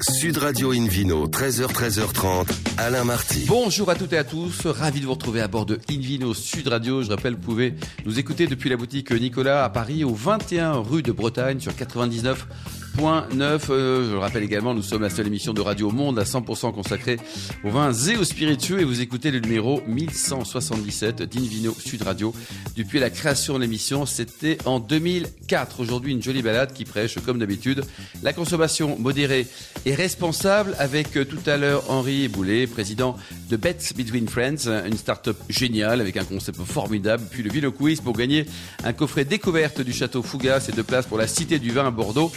Sud 0.00 0.38
Radio 0.38 0.72
Invino, 0.72 1.26
13h, 1.28 1.66
13h30, 1.66 2.48
Alain 2.78 3.04
Marty. 3.04 3.44
Bonjour 3.46 3.90
à 3.90 3.94
toutes 3.94 4.12
et 4.14 4.18
à 4.18 4.24
tous, 4.24 4.66
ravi 4.66 5.00
de 5.00 5.06
vous 5.06 5.12
retrouver 5.12 5.40
à 5.40 5.48
bord 5.48 5.66
de 5.66 5.78
Invino 5.90 6.32
Sud 6.34 6.68
Radio. 6.68 7.02
Je 7.02 7.10
rappelle, 7.10 7.34
vous 7.34 7.40
pouvez 7.40 7.74
nous 8.06 8.18
écouter 8.18 8.46
depuis 8.46 8.70
la 8.70 8.76
boutique 8.76 9.12
Nicolas 9.12 9.64
à 9.64 9.68
Paris, 9.68 10.02
au 10.02 10.14
21 10.14 10.72
rue 10.78 11.02
de 11.02 11.12
Bretagne, 11.12 11.60
sur 11.60 11.76
99 11.76 12.46
Point 12.46 12.81
9. 12.98 13.70
Euh, 13.70 14.06
je 14.08 14.12
le 14.12 14.18
rappelle 14.18 14.42
également, 14.42 14.74
nous 14.74 14.82
sommes 14.82 15.02
la 15.02 15.10
seule 15.10 15.26
émission 15.26 15.52
de 15.52 15.60
radio 15.60 15.88
au 15.88 15.92
monde 15.92 16.18
à 16.18 16.24
100% 16.24 16.72
consacrée 16.72 17.18
aux 17.64 17.70
vins 17.70 17.92
et 17.92 18.16
aux 18.16 18.24
spiritueux 18.24 18.80
et 18.80 18.84
vous 18.84 19.00
écoutez 19.00 19.30
le 19.30 19.40
numéro 19.40 19.82
1177 19.86 21.22
d'Invino 21.22 21.74
Sud 21.78 22.02
Radio. 22.02 22.34
Depuis 22.76 23.00
la 23.00 23.10
création 23.10 23.54
de 23.54 23.60
l'émission, 23.60 24.06
c'était 24.06 24.58
en 24.66 24.78
2004. 24.78 25.80
Aujourd'hui, 25.80 26.12
une 26.12 26.22
jolie 26.22 26.42
balade 26.42 26.72
qui 26.72 26.84
prêche, 26.84 27.18
comme 27.24 27.38
d'habitude, 27.38 27.82
la 28.22 28.32
consommation 28.32 28.98
modérée 28.98 29.46
et 29.86 29.94
responsable 29.94 30.74
avec 30.78 31.16
euh, 31.16 31.24
tout 31.24 31.40
à 31.46 31.56
l'heure 31.56 31.90
Henri 31.90 32.28
Boulet, 32.28 32.66
président 32.66 33.16
de 33.48 33.56
Bets 33.56 33.94
Between 33.96 34.28
Friends, 34.28 34.68
une 34.86 34.96
start-up 34.96 35.36
géniale 35.48 36.00
avec 36.00 36.16
un 36.16 36.24
concept 36.24 36.60
formidable. 36.62 37.24
Puis 37.30 37.42
le 37.42 37.50
Vino 37.50 37.72
Quiz 37.72 38.00
pour 38.00 38.16
gagner 38.16 38.46
un 38.84 38.92
coffret 38.92 39.24
découverte 39.24 39.80
du 39.80 39.92
château 39.92 40.22
Fougas 40.22 40.66
et 40.68 40.72
deux 40.72 40.82
places 40.82 41.06
pour 41.06 41.18
la 41.18 41.26
Cité 41.26 41.58
du 41.58 41.70
Vin 41.70 41.86
à 41.86 41.90
Bordeaux 41.90 42.30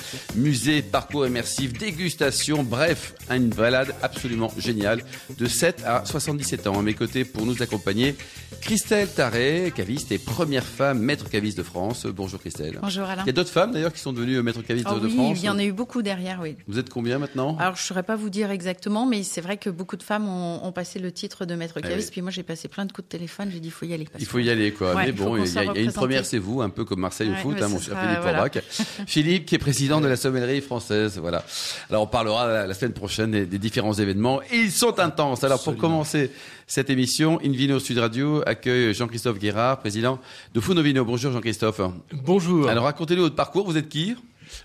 musée, 0.45 0.83
parcours 0.83 1.25
immersif, 1.25 1.73
dégustation, 1.73 2.63
bref, 2.63 3.15
une 3.31 3.49
balade 3.49 3.95
absolument 4.03 4.51
géniale 4.59 5.03
de 5.39 5.47
7 5.47 5.81
à 5.83 6.05
77 6.05 6.67
ans. 6.67 6.77
À 6.77 6.83
mes 6.83 6.93
côtés 6.93 7.25
pour 7.25 7.47
nous 7.47 7.63
accompagner, 7.63 8.15
Christelle 8.61 9.07
Taré, 9.07 9.73
caviste 9.75 10.11
et 10.11 10.19
première 10.19 10.63
femme 10.63 10.99
maître 10.99 11.31
caviste 11.31 11.57
de 11.57 11.63
France. 11.63 12.05
Bonjour 12.05 12.39
Christelle. 12.39 12.77
Bonjour 12.79 13.05
Alain. 13.05 13.23
Il 13.23 13.27
y 13.27 13.29
a 13.31 13.33
d'autres 13.33 13.49
femmes 13.49 13.71
d'ailleurs 13.71 13.91
qui 13.91 13.99
sont 13.99 14.13
devenues 14.13 14.39
maître 14.43 14.61
caviste 14.61 14.87
oh 14.91 14.99
de 14.99 15.07
oui, 15.07 15.15
France. 15.15 15.39
Il 15.41 15.45
y 15.45 15.49
en 15.49 15.57
a 15.57 15.63
eu 15.63 15.71
beaucoup 15.71 16.03
derrière, 16.03 16.39
oui. 16.39 16.55
Vous 16.67 16.77
êtes 16.77 16.91
combien 16.91 17.17
maintenant? 17.17 17.57
Alors 17.57 17.75
je 17.75 17.81
ne 17.81 17.85
saurais 17.85 18.03
pas 18.03 18.15
vous 18.15 18.29
dire 18.29 18.51
exactement, 18.51 19.07
mais 19.07 19.23
c'est 19.23 19.41
vrai 19.41 19.57
que 19.57 19.71
beaucoup 19.71 19.97
de 19.97 20.03
femmes 20.03 20.27
ont, 20.27 20.71
passé 20.71 20.99
le 20.99 21.11
titre 21.11 21.45
de 21.45 21.55
maître 21.55 21.75
Eh 21.79 21.81
caviste. 21.81 22.11
Puis 22.11 22.21
moi 22.21 22.29
j'ai 22.29 22.43
passé 22.43 22.67
plein 22.67 22.85
de 22.85 22.91
coups 22.91 23.07
de 23.07 23.09
téléphone, 23.09 23.49
j'ai 23.51 23.59
dit 23.59 23.69
il 23.69 23.71
faut 23.71 23.85
y 23.85 23.93
aller. 23.93 24.07
Il 24.19 24.25
faut 24.27 24.39
y 24.39 24.51
aller 24.51 24.71
quoi. 24.71 24.93
Ouais, 24.93 25.07
mais 25.07 25.11
bon, 25.11 25.37
il 25.37 25.51
y, 25.51 25.57
a, 25.57 25.63
il 25.63 25.75
y 25.75 25.79
a 25.79 25.81
une 25.81 25.91
première, 25.91 26.23
c'est 26.23 26.37
vous, 26.37 26.61
un 26.61 26.69
peu 26.69 26.85
comme 26.85 26.99
Marseille 26.99 27.29
au 27.29 27.31
Ouais, 27.31 27.41
foot, 27.41 27.55
mais 27.55 27.63
hein, 27.63 27.69
mon 27.69 27.79
cher 27.79 27.99
Philippe 27.99 28.21
voilà. 28.21 28.45
Philippe 29.07 29.45
qui 29.45 29.55
est 29.55 29.59
président 29.59 30.01
de 30.01 30.07
la 30.07 30.17
sommellerie 30.35 30.61
française. 30.61 31.17
Voilà. 31.19 31.43
Alors 31.89 32.03
on 32.03 32.07
parlera 32.07 32.67
la, 32.67 32.73
semaine 32.73 32.93
prochaine 32.93 33.31
des, 33.31 33.45
des 33.45 33.57
différents 33.57 33.93
événements. 33.93 34.41
Et 34.51 34.57
ils 34.57 34.71
sont 34.71 34.99
intenses. 34.99 35.43
Alors 35.43 35.63
pour 35.63 35.77
commencer 35.77 36.31
cette 36.67 36.89
émission, 36.89 37.39
Invino 37.43 37.79
Sud 37.79 37.99
Radio 37.99 38.41
accueille 38.45 38.93
Jean-Christophe 38.93 39.39
Guérard, 39.39 39.79
président 39.79 40.19
de 40.53 40.59
Funovino. 40.59 41.05
Bonjour 41.05 41.31
Jean-Christophe. 41.31 41.81
Bonjour. 42.11 42.67
Alors 42.67 42.85
racontez-nous 42.85 43.23
votre 43.23 43.35
parcours. 43.35 43.65
Vous 43.65 43.77
êtes 43.77 43.89
qui? 43.89 44.15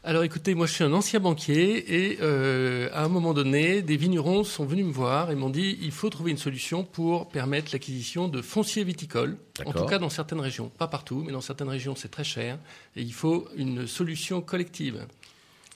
Alors 0.05 0.23
écoutez, 0.23 0.55
moi 0.55 0.67
je 0.67 0.73
suis 0.73 0.85
un 0.85 0.93
ancien 0.93 1.21
banquier 1.21 2.11
et 2.11 2.19
euh, 2.21 2.89
à 2.93 3.05
un 3.05 3.09
moment 3.09 3.35
donné, 3.35 3.83
des 3.83 3.97
vignerons 3.97 4.45
sont 4.45 4.65
venus 4.65 4.85
me 4.85 4.93
voir 4.93 5.31
et 5.31 5.35
m'ont 5.35 5.51
dit 5.51 5.79
il 5.83 5.91
faut 5.91 6.11
trouver 6.11 6.31
une 6.31 6.39
solution 6.39 6.85
pour 6.85 7.29
permettre 7.29 7.71
l'acquisition 7.73 8.29
de 8.29 8.43
fonciers 8.43 8.85
viticoles. 8.85 9.37
En 9.65 9.73
tout 9.73 9.85
cas 9.85 9.99
dans 9.99 10.11
certaines 10.11 10.41
régions, 10.41 10.71
pas 10.79 10.87
partout, 10.87 11.23
mais 11.25 11.33
dans 11.33 11.41
certaines 11.41 11.69
régions 11.69 11.95
c'est 11.97 12.11
très 12.11 12.25
cher 12.25 12.59
et 12.97 13.03
il 13.03 13.13
faut 13.13 13.49
une 13.57 13.87
solution 13.87 14.41
collective. 14.41 15.07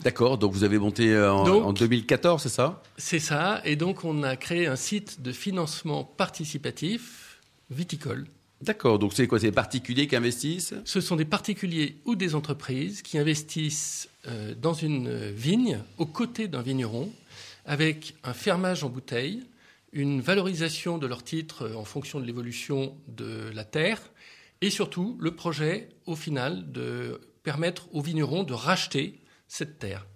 D'accord. 0.00 0.38
Donc 0.38 0.52
vous 0.52 0.64
avez 0.64 0.78
monté 0.78 1.12
euh, 1.12 1.32
en, 1.32 1.44
Donc- 1.44 1.64
en 1.64 1.72
2014, 1.72 2.42
c'est 2.42 2.48
ça? 2.48 2.82
C'est 2.96 3.18
ça 3.20 3.60
et 3.64 3.76
donc 3.76 4.04
on 4.04 4.22
a 4.22 4.36
créé 4.36 4.66
un 4.66 4.76
site 4.76 5.22
de 5.22 5.32
financement 5.32 6.04
participatif 6.04 7.40
viticole. 7.70 8.26
D'accord. 8.60 8.98
Donc 8.98 9.12
c'est 9.14 9.26
quoi 9.26 9.38
C'est 9.38 9.46
les 9.46 9.52
particuliers 9.52 10.06
qui 10.06 10.16
investissent? 10.16 10.74
Ce 10.84 11.00
sont 11.00 11.16
des 11.16 11.24
particuliers 11.24 11.96
ou 12.04 12.16
des 12.16 12.34
entreprises 12.34 13.02
qui 13.02 13.18
investissent 13.18 14.08
euh, 14.26 14.54
dans 14.60 14.74
une 14.74 15.30
vigne 15.30 15.80
aux 15.98 16.06
côtés 16.06 16.48
d'un 16.48 16.62
vigneron 16.62 17.10
avec 17.66 18.14
un 18.24 18.34
fermage 18.34 18.84
en 18.84 18.88
bouteille, 18.90 19.42
une 19.92 20.20
valorisation 20.20 20.98
de 20.98 21.06
leur 21.06 21.22
titre 21.22 21.62
euh, 21.62 21.74
en 21.76 21.84
fonction 21.84 22.20
de 22.20 22.24
l'évolution 22.26 22.94
de 23.08 23.50
la 23.54 23.64
terre 23.64 24.00
et 24.60 24.70
surtout 24.70 25.16
le 25.20 25.34
projet 25.34 25.88
au 26.06 26.16
final 26.16 26.72
de 26.72 27.20
permettre 27.42 27.86
aux 27.92 28.00
vignerons 28.00 28.44
de 28.44 28.54
racheter 28.54 29.20
cette 29.54 29.78
terre. 29.78 30.06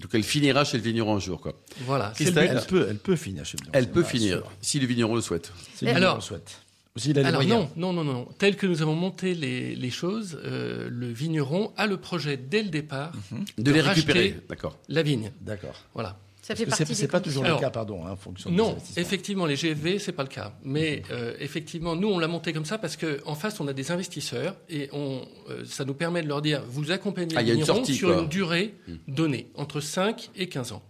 Donc 0.00 0.14
elle 0.14 0.22
finira 0.22 0.64
chez 0.64 0.76
le 0.76 0.82
vigneron 0.82 1.16
un 1.16 1.20
jour, 1.20 1.40
quoi. 1.40 1.54
Voilà. 1.80 2.12
Elle 2.20 2.62
peut, 2.66 2.86
elle 2.88 2.98
peut 2.98 3.16
finir 3.16 3.44
chez 3.44 3.56
le 3.58 3.64
Elle 3.72 3.90
peut 3.90 4.02
bien 4.02 4.10
finir 4.10 4.38
sûr. 4.38 4.52
si 4.60 4.78
le 4.80 4.86
vigneron 4.86 5.14
le 5.14 5.20
souhaite. 5.22 5.52
Si 5.74 5.84
le 5.84 5.90
Alors- 5.90 5.98
vigneron 6.00 6.16
le 6.16 6.22
souhaite. 6.22 6.60
A 6.98 7.08
les 7.12 7.24
Alors 7.26 7.44
non, 7.44 7.70
non, 7.76 7.92
non, 7.92 8.04
non. 8.04 8.26
Tel 8.38 8.56
que 8.56 8.66
nous 8.66 8.80
avons 8.80 8.94
monté 8.94 9.34
les, 9.34 9.74
les 9.76 9.90
choses, 9.90 10.40
euh, 10.44 10.88
le 10.90 11.08
vigneron 11.08 11.72
a 11.76 11.86
le 11.86 11.98
projet 11.98 12.38
dès 12.38 12.62
le 12.62 12.70
départ 12.70 13.12
De, 13.58 13.70
les 13.70 13.82
racheter 13.82 14.12
récupérer. 14.12 14.40
D'accord. 14.48 14.78
la 14.88 15.02
vigne. 15.02 15.30
D'accord. 15.42 15.74
Voilà. 15.92 16.18
Ça 16.46 16.54
fait 16.54 16.62
que 16.64 16.70
partie 16.70 16.84
C'est 16.84 16.88
des 16.92 16.94
c'est 16.94 17.08
pas 17.08 17.18
toujours 17.18 17.42
le 17.42 17.58
cas, 17.58 17.70
pardon, 17.70 18.06
hein, 18.06 18.12
en 18.12 18.16
fonction 18.16 18.48
des 18.50 18.54
Non, 18.54 18.76
effectivement, 18.96 19.46
les 19.46 19.56
GFV, 19.56 19.98
c'est 19.98 20.12
pas 20.12 20.22
le 20.22 20.28
cas. 20.28 20.52
Mais 20.62 21.02
euh, 21.10 21.34
effectivement, 21.40 21.96
nous, 21.96 22.06
on 22.06 22.20
l'a 22.20 22.28
monté 22.28 22.52
comme 22.52 22.64
ça 22.64 22.78
parce 22.78 22.94
que 22.94 23.20
en 23.26 23.34
face, 23.34 23.58
on 23.58 23.66
a 23.66 23.72
des 23.72 23.90
investisseurs 23.90 24.54
et 24.68 24.88
on, 24.92 25.22
euh, 25.50 25.64
ça 25.64 25.84
nous 25.84 25.94
permet 25.94 26.22
de 26.22 26.28
leur 26.28 26.42
dire, 26.42 26.62
vous 26.68 26.92
accompagnez 26.92 27.34
Ah, 27.36 27.42
les 27.42 27.48
une 27.54 27.60
vignerons 27.62 27.78
sortie, 27.78 27.96
sur 27.96 28.12
quoi. 28.12 28.22
une 28.22 28.28
durée 28.28 28.74
donnée, 29.08 29.50
entre 29.56 29.80
5 29.80 30.30
et 30.36 30.48
15 30.48 30.70
ans. 30.70 30.82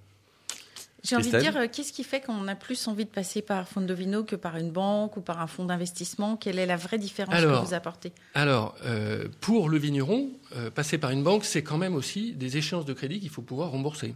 J'ai 1.09 1.16
envie 1.16 1.31
de 1.31 1.39
dire, 1.39 1.56
euh, 1.56 1.66
qu'est-ce 1.72 1.93
qui 1.93 2.05
fait 2.05 2.21
qu'on 2.21 2.49
a 2.49 2.55
plus 2.55 2.89
envie 2.89 3.05
de 3.05 3.11
passer 3.11 3.41
par 3.41 3.69
Fondovino 3.69 4.25
que 4.25 4.37
par 4.37 4.56
une 4.56 4.71
banque 4.71 5.16
ou 5.16 5.21
par 5.21 5.41
un 5.41 5.47
fonds 5.47 5.65
d'investissement? 5.65 6.37
Quelle 6.37 6.59
est 6.59 6.66
la 6.66 6.77
vraie 6.77 6.99
différence 6.99 7.34
Alors, 7.34 7.62
que 7.62 7.66
vous 7.69 7.75
apportez? 7.75 8.12
Alors, 8.34 8.75
euh, 8.84 9.28
pour 9.41 9.69
le 9.69 9.78
vigneron, 9.78 10.28
euh, 10.56 10.71
passer 10.71 10.99
par 10.99 11.11
une 11.12 11.22
banque, 11.22 11.45
c'est 11.45 11.62
quand 11.62 11.78
même 11.78 11.95
aussi 11.95 12.33
des 12.33 12.56
échéances 12.56 12.84
de 12.84 12.93
crédit 12.93 13.21
qu'il 13.21 13.31
faut 13.31 13.43
pouvoir 13.43 13.71
rembourser. 13.71 14.15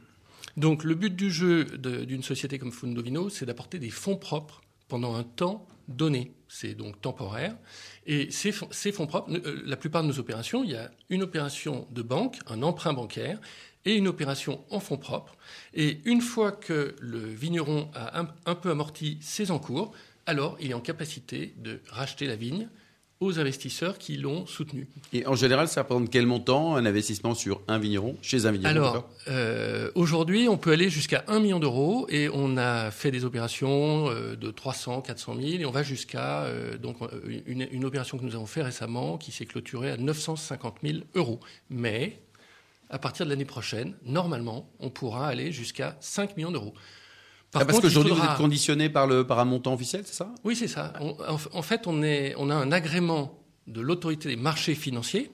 Donc, 0.56 0.84
le 0.84 0.94
but 0.94 1.14
du 1.14 1.30
jeu 1.30 1.64
d'une 1.64 2.22
société 2.22 2.58
comme 2.58 2.72
Fundovino, 2.72 3.28
c'est 3.30 3.46
d'apporter 3.46 3.78
des 3.78 3.90
fonds 3.90 4.16
propres 4.16 4.60
pendant 4.88 5.14
un 5.14 5.22
temps 5.22 5.66
donné. 5.88 6.32
C'est 6.48 6.74
donc 6.74 7.00
temporaire. 7.00 7.56
Et 8.06 8.30
ces, 8.30 8.52
fonds- 8.52 8.68
ces 8.70 8.92
fonds 8.92 9.06
propres, 9.06 9.32
euh, 9.32 9.62
la 9.64 9.76
plupart 9.76 10.02
de 10.02 10.08
nos 10.08 10.18
opérations, 10.18 10.64
il 10.64 10.70
y 10.70 10.76
a 10.76 10.90
une 11.08 11.22
opération 11.22 11.86
de 11.90 12.02
banque, 12.02 12.38
un 12.48 12.62
emprunt 12.62 12.92
bancaire, 12.92 13.40
et 13.84 13.94
une 13.94 14.08
opération 14.08 14.62
en 14.70 14.78
fonds 14.80 14.98
propres. 14.98 15.36
Et 15.74 16.00
une 16.04 16.20
fois 16.20 16.52
que 16.52 16.94
le 17.00 17.18
vigneron 17.20 17.90
a 17.94 18.20
un, 18.20 18.28
un 18.46 18.54
peu 18.54 18.70
amorti 18.70 19.18
ses 19.22 19.50
encours, 19.50 19.92
alors 20.26 20.56
il 20.60 20.70
est 20.70 20.74
en 20.74 20.80
capacité 20.80 21.54
de 21.56 21.80
racheter 21.88 22.26
la 22.26 22.36
vigne 22.36 22.68
aux 23.20 23.38
investisseurs 23.38 23.98
qui 23.98 24.16
l'ont 24.16 24.46
soutenu. 24.46 24.88
Et 25.12 25.26
en 25.26 25.34
général, 25.34 25.68
ça 25.68 25.82
représente 25.82 26.08
quel 26.08 26.26
montant 26.26 26.74
un 26.76 26.86
investissement 26.86 27.34
sur 27.34 27.60
un 27.68 27.78
vigneron, 27.78 28.16
chez 28.22 28.46
un 28.46 28.52
vigneron 28.52 28.70
Alors, 28.70 29.10
euh, 29.28 29.90
aujourd'hui, 29.94 30.48
on 30.48 30.56
peut 30.56 30.72
aller 30.72 30.88
jusqu'à 30.88 31.24
1 31.28 31.40
million 31.40 31.60
d'euros 31.60 32.06
et 32.08 32.30
on 32.32 32.56
a 32.56 32.90
fait 32.90 33.10
des 33.10 33.26
opérations 33.26 34.08
euh, 34.08 34.36
de 34.36 34.50
300, 34.50 35.02
400 35.02 35.34
000 35.38 35.48
et 35.60 35.66
on 35.66 35.70
va 35.70 35.82
jusqu'à 35.82 36.44
euh, 36.44 36.78
donc 36.78 36.96
une, 37.46 37.68
une 37.70 37.84
opération 37.84 38.16
que 38.16 38.24
nous 38.24 38.34
avons 38.34 38.46
fait 38.46 38.62
récemment 38.62 39.18
qui 39.18 39.32
s'est 39.32 39.46
clôturée 39.46 39.90
à 39.90 39.98
950 39.98 40.76
000 40.82 40.98
euros. 41.14 41.40
Mais 41.68 42.22
à 42.88 42.98
partir 42.98 43.26
de 43.26 43.30
l'année 43.30 43.44
prochaine, 43.44 43.94
normalement, 44.04 44.70
on 44.80 44.88
pourra 44.88 45.28
aller 45.28 45.52
jusqu'à 45.52 45.96
5 46.00 46.38
millions 46.38 46.52
d'euros. 46.52 46.74
Par 47.52 47.62
Ah, 47.62 47.64
parce 47.64 47.80
qu'aujourd'hui, 47.80 48.12
vous 48.12 48.22
êtes 48.22 48.36
conditionné 48.36 48.88
par, 48.88 49.06
le, 49.06 49.26
par 49.26 49.38
un 49.40 49.44
montant 49.44 49.74
officiel, 49.74 50.02
c'est 50.06 50.14
ça? 50.14 50.32
Oui, 50.44 50.54
c'est 50.54 50.68
ça. 50.68 50.92
On- 51.00 51.16
en 51.52 51.62
fait, 51.62 51.86
on, 51.86 52.02
est, 52.02 52.34
on 52.36 52.48
a 52.50 52.54
un 52.54 52.70
agrément 52.72 53.42
de 53.66 53.80
l'autorité 53.80 54.28
des 54.28 54.36
marchés 54.36 54.74
financiers 54.74 55.30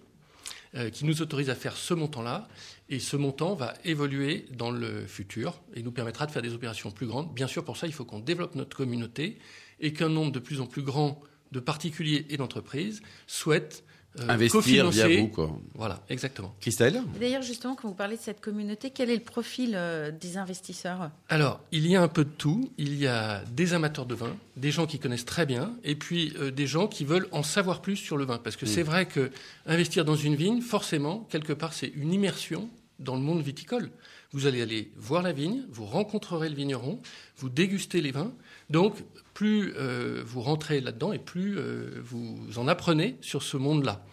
euh, 0.75 0.89
qui 0.91 1.05
nous 1.05 1.21
autorise 1.23 1.51
à 1.51 1.55
faire 1.55 1.77
ce 1.77 1.93
montant-là. 1.95 2.49
Et 2.89 3.01
ce 3.01 3.17
montant 3.17 3.55
va 3.55 3.75
évoluer 3.85 4.47
dans 4.57 4.71
le 4.71 5.07
futur 5.07 5.61
et 5.75 5.83
nous 5.83 5.91
permettra 5.93 6.27
de 6.27 6.31
faire 6.31 6.43
des 6.43 6.55
opérations 6.55 6.91
plus 6.91 7.07
grandes. 7.07 7.35
Bien 7.35 7.47
sûr, 7.49 7.65
pour 7.65 7.77
ça, 7.77 7.87
il 7.87 7.93
faut 7.93 8.05
qu'on 8.05 8.21
développe 8.21 8.55
notre 8.55 8.77
communauté 8.77 9.39
et 9.81 9.93
qu'un 9.93 10.09
nombre 10.09 10.33
de 10.33 10.39
plus 10.39 10.61
en 10.61 10.67
plus 10.67 10.83
grand 10.83 11.21
de 11.53 11.61
particuliers 11.61 12.27
et 12.31 12.37
d'entreprises 12.37 13.03
souhaitent 13.27 13.85
euh, 14.21 14.29
Investir 14.29 14.91
via 14.91 15.09
vous, 15.09 15.29
quoi. 15.29 15.59
Voilà, 15.75 16.03
exactement. 16.09 16.55
Christelle 16.61 17.03
D'ailleurs, 17.21 17.43
justement, 17.43 17.75
quand 17.75 17.89
vous 17.89 17.95
parlez 17.95 18.17
de 18.17 18.23
cette 18.23 18.41
communauté, 18.41 18.91
quel 18.91 19.11
est 19.11 19.17
le 19.17 19.23
profil 19.23 19.73
euh, 19.75 20.11
des 20.11 20.37
investisseurs? 20.37 21.11
Alors, 21.29 21.61
il 21.73 21.87
y 21.87 21.97
a 21.97 22.03
un 22.03 22.09
peu 22.09 22.25
de 22.25 22.31
tout. 22.31 22.71
Il 22.79 22.97
y 22.97 23.07
a 23.07 23.43
des 23.53 23.75
amateurs 23.75 24.07
de 24.07 24.15
vin, 24.15 24.37
des 24.57 24.71
gens 24.71 24.87
qui 24.87 24.99
connaissent 24.99 25.25
très 25.25 25.47
bien, 25.47 25.73
et 25.85 25.95
puis 25.95 26.33
euh, 26.39 26.51
des 26.51 26.67
gens 26.67 26.87
qui 26.87 27.05
veulent 27.05 27.29
en 27.33 27.43
savoir 27.43 27.83
plus 27.83 27.97
sur 27.97 28.17
le 28.17 28.25
vin. 28.25 28.39
Parce 28.39 28.57
que 28.57 28.67
c'est 28.67 28.83
vrai 28.83 29.07
que 29.07 29.31
investir 29.67 30.05
dans 30.05 30.17
une 30.17 30.35
vigne, 30.35 30.61
forcément, 30.61 31.27
quelque 31.31 31.53
part, 31.53 31.73
c'est 31.73 31.93
une 31.95 32.13
immersion 32.13 32.69
dans 32.99 33.15
le 33.15 33.23
monde 33.23 33.43
viticole. 33.43 33.91
Vous 34.33 34.47
allez 34.47 34.61
aller 34.63 34.91
voir 34.97 35.23
la 35.23 35.33
vigne, 35.33 35.63
vous 35.71 35.85
rencontrerez 35.87 36.49
le 36.49 36.55
vigneron, 36.57 37.01
vous 37.39 37.49
dégustez 37.49 38.01
les 38.01 38.11
vins. 38.11 38.33
Donc, 38.71 38.95
plus 39.35 39.73
euh, 39.77 40.23
vous 40.27 40.41
rentrez 40.43 40.81
là-dedans 40.81 41.13
et 41.13 41.19
plus 41.19 41.57
euh, 41.59 42.01
vous 42.03 42.37
en 42.57 42.67
apprenez 42.69 43.17
sur 43.21 43.43
ce 43.43 43.57
monde-là. 43.57 44.05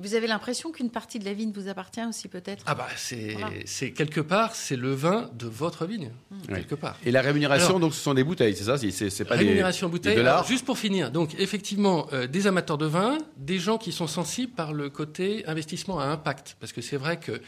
Vous 0.00 0.14
avez 0.14 0.28
l'impression 0.28 0.70
qu'une 0.70 0.90
partie 0.90 1.18
de 1.18 1.24
la 1.24 1.32
vigne 1.32 1.50
vous 1.52 1.66
appartient 1.66 2.04
aussi, 2.08 2.28
peut-être? 2.28 2.62
Ah 2.68 2.76
bah, 2.76 2.86
c'est 2.96 3.32
Voilà. 3.32 3.50
c'est 3.64 3.90
quelque 3.90 4.20
part, 4.20 4.54
c'est 4.54 4.76
le 4.76 4.94
vin 4.94 5.28
de 5.36 5.48
votre 5.48 5.86
vigne, 5.86 6.12
quelque 6.46 6.76
part. 6.76 6.96
Et 7.04 7.10
la 7.10 7.20
rémunération, 7.20 7.70
Alors- 7.70 7.80
donc, 7.80 7.94
ce 7.94 8.00
sont 8.00 8.14
des 8.14 8.22
bouteilles, 8.22 8.54
c'est 8.54 8.62
ça? 8.64 8.78
C'est- 8.78 8.92
C'est 8.92 9.10
c'est 9.10 9.24
pas 9.24 9.36
des- 9.36 9.42
Rémunération 9.46 9.88
des, 9.88 9.92
bouteille. 9.92 10.14
dollars? 10.14 10.34
Alors, 10.36 10.46
juste 10.46 10.64
pour 10.64 10.78
finir, 10.78 11.10
donc 11.10 11.34
effectivement, 11.40 12.06
euh, 12.12 12.28
des 12.28 12.46
amateurs 12.46 12.78
de 12.78 12.86
vin, 12.86 13.18
des 13.38 13.58
gens 13.58 13.76
qui 13.76 13.90
sont 13.90 14.06
sensibles 14.06 14.52
par 14.52 14.72
le 14.72 14.88
côté 14.88 15.44
investissement 15.48 15.98
à 15.98 16.04
impact, 16.04 16.56
parce 16.60 16.72
que 16.72 16.80
c'est 16.80 16.96
vrai 16.96 17.18
que 17.18 17.42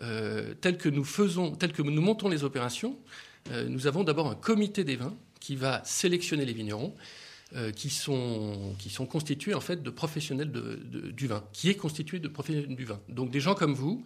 euh, 0.00 0.54
tel 0.60 0.78
que 0.78 0.88
nous 0.88 1.04
faisons, 1.04 1.52
tel 1.52 1.72
que 1.72 1.82
nous 1.82 2.02
montons 2.02 2.28
les 2.28 2.44
opérations, 2.44 2.96
euh, 3.50 3.68
nous 3.68 3.86
avons 3.86 4.04
d'abord 4.04 4.28
un 4.28 4.34
comité 4.34 4.84
des 4.84 4.96
vins 4.96 5.14
qui 5.40 5.56
va 5.56 5.82
sélectionner 5.84 6.44
les 6.44 6.52
vignerons. 6.52 6.94
Euh, 7.54 7.70
qui, 7.70 7.90
sont, 7.90 8.74
qui 8.78 8.88
sont 8.88 9.04
constitués 9.04 9.52
en 9.52 9.60
fait 9.60 9.82
de 9.82 9.90
professionnels 9.90 10.50
du 10.50 11.26
vin, 11.26 11.44
qui 11.52 11.68
est 11.68 11.74
constitué 11.74 12.18
de 12.18 12.28
professionnels 12.28 12.74
du 12.74 12.86
vin. 12.86 12.98
Donc 13.10 13.30
des 13.30 13.40
gens 13.40 13.54
comme 13.54 13.74
vous, 13.74 14.04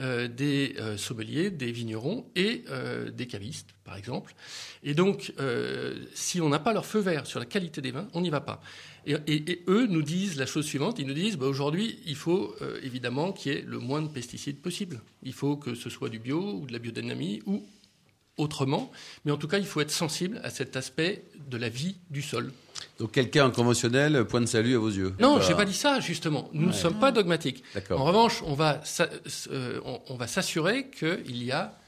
euh, 0.00 0.28
des 0.28 0.76
euh, 0.78 0.96
sommeliers, 0.96 1.50
des 1.50 1.72
vignerons 1.72 2.24
et 2.36 2.64
des 3.12 3.26
cavistes, 3.26 3.74
par 3.84 3.96
exemple. 3.96 4.34
Et 4.82 4.94
donc, 4.94 5.34
si 6.14 6.40
on 6.40 6.48
n'a 6.48 6.58
pas 6.58 6.72
leur 6.72 6.86
feu 6.86 7.00
vert 7.00 7.26
sur 7.26 7.38
la 7.38 7.44
qualité 7.44 7.82
des 7.82 7.90
vins, 7.90 8.08
on 8.14 8.22
n'y 8.22 8.30
va 8.30 8.40
pas. 8.40 8.62
Et, 9.06 9.62
eux 9.68 9.86
nous 9.86 10.02
disent 10.02 10.36
la 10.36 10.46
chose 10.46 10.64
suivante, 10.64 10.98
ils 10.98 11.06
nous 11.06 11.14
disent, 11.14 11.36
bah, 11.36 11.46
aujourd'hui, 11.46 11.98
il 12.06 12.16
faut 12.16 12.54
évidemment 12.82 13.32
qu'il 13.32 13.52
y 13.52 13.56
ait 13.56 13.62
le 13.62 13.78
moins 13.78 14.00
de 14.00 14.08
pesticides 14.08 14.60
possible. 14.60 15.00
Il 15.22 15.34
faut 15.34 15.56
que 15.56 15.74
ce 15.74 15.90
soit 15.90 16.08
du 16.08 16.18
bio 16.18 16.60
ou 16.60 16.66
de 16.66 16.72
la 16.72 16.78
biodynamie 16.78 17.42
ou 17.46 17.62
autrement, 18.36 18.90
mais 19.24 19.32
en 19.32 19.36
tout 19.36 19.48
cas, 19.48 19.58
il 19.58 19.66
faut 19.66 19.80
être 19.80 19.90
sensible 19.90 20.40
à 20.44 20.50
cet 20.50 20.76
aspect 20.76 21.24
de 21.48 21.56
la 21.56 21.68
vie 21.68 21.96
du 22.10 22.22
sol. 22.22 22.52
Donc 22.98 23.12
quelqu'un 23.12 23.46
en 23.46 23.50
conventionnel, 23.50 24.24
point 24.26 24.40
de 24.40 24.46
salut 24.46 24.74
à 24.76 24.78
vos 24.78 24.90
yeux. 24.90 25.14
Non, 25.20 25.34
D'accord. 25.36 25.48
j'ai 25.48 25.54
pas 25.54 25.64
dit 25.64 25.74
ça, 25.74 26.00
justement. 26.00 26.50
Nous 26.52 26.66
ne 26.66 26.72
sommes 26.72 26.98
pas 26.98 27.12
dogmatiques. 27.12 27.62
En 27.90 28.04
revanche, 28.04 28.42
on 28.44 28.54
va, 28.54 28.80
s'a- 28.84 29.08
euh, 29.50 29.80
on 30.08 30.16
va 30.16 30.26
s'assurer 30.26 30.88
qu'il 30.90 31.42
y 31.42 31.52
a 31.52 31.78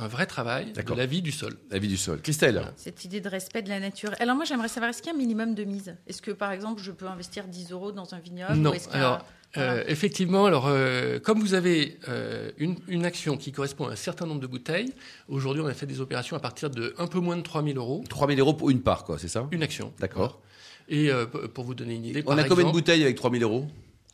un 0.00 0.08
vrai 0.08 0.26
travail 0.26 0.72
de 0.72 0.94
la 0.94 1.06
vie 1.06 1.22
du 1.22 1.32
sol. 1.32 1.56
La 1.70 1.78
vie 1.78 1.88
du 1.88 1.96
sol. 1.96 2.20
Christelle. 2.20 2.62
Cette 2.76 3.04
idée 3.04 3.20
de 3.20 3.28
respect 3.28 3.62
de 3.62 3.68
la 3.68 3.80
nature. 3.80 4.10
Alors 4.20 4.36
moi, 4.36 4.44
j'aimerais 4.44 4.68
savoir, 4.68 4.90
est-ce 4.90 5.02
qu'il 5.02 5.10
y 5.10 5.12
a 5.12 5.14
un 5.14 5.18
minimum 5.18 5.54
de 5.54 5.64
mise? 5.64 5.96
Est-ce 6.06 6.22
que, 6.22 6.30
par 6.30 6.52
exemple, 6.52 6.82
je 6.82 6.92
peux 6.92 7.06
investir 7.06 7.44
10 7.48 7.72
euros 7.72 7.92
dans 7.92 8.14
un 8.14 8.18
vignoble 8.18 8.54
Non. 8.54 8.72
ou 8.72 8.76
Alors, 8.92 9.24
euh, 9.56 9.82
effectivement, 9.88 10.44
alors, 10.46 10.66
euh, 10.68 11.18
comme 11.18 11.40
vous 11.40 11.54
avez 11.54 11.98
euh, 12.08 12.50
une, 12.58 12.76
une 12.86 13.04
action 13.06 13.36
qui 13.36 13.50
correspond 13.50 13.86
à 13.88 13.92
un 13.92 13.96
certain 13.96 14.26
nombre 14.26 14.40
de 14.40 14.46
bouteilles, 14.46 14.92
aujourd'hui, 15.28 15.62
on 15.62 15.66
a 15.66 15.74
fait 15.74 15.86
des 15.86 16.00
opérations 16.00 16.36
à 16.36 16.40
partir 16.40 16.70
de 16.70 16.94
un 16.98 17.06
peu 17.06 17.18
moins 17.18 17.36
de 17.36 17.42
3 17.42 17.64
000 17.64 17.76
euros. 17.78 18.04
3000 18.08 18.38
euros 18.40 18.54
pour 18.54 18.70
une 18.70 18.82
part, 18.82 19.04
quoi, 19.04 19.18
c'est 19.18 19.28
ça? 19.28 19.48
Une 19.50 19.62
action. 19.62 19.92
D'accord. 19.98 20.40
Et 20.88 21.10
euh, 21.10 21.26
pour 21.26 21.64
vous 21.64 21.74
donner 21.74 21.94
une 21.96 22.04
idée, 22.04 22.22
On 22.26 22.34
par 22.34 22.38
a 22.38 22.44
combien 22.44 22.66
de 22.66 22.72
bouteilles 22.72 23.02
avec 23.02 23.16
3000 23.16 23.42
euros? 23.42 23.66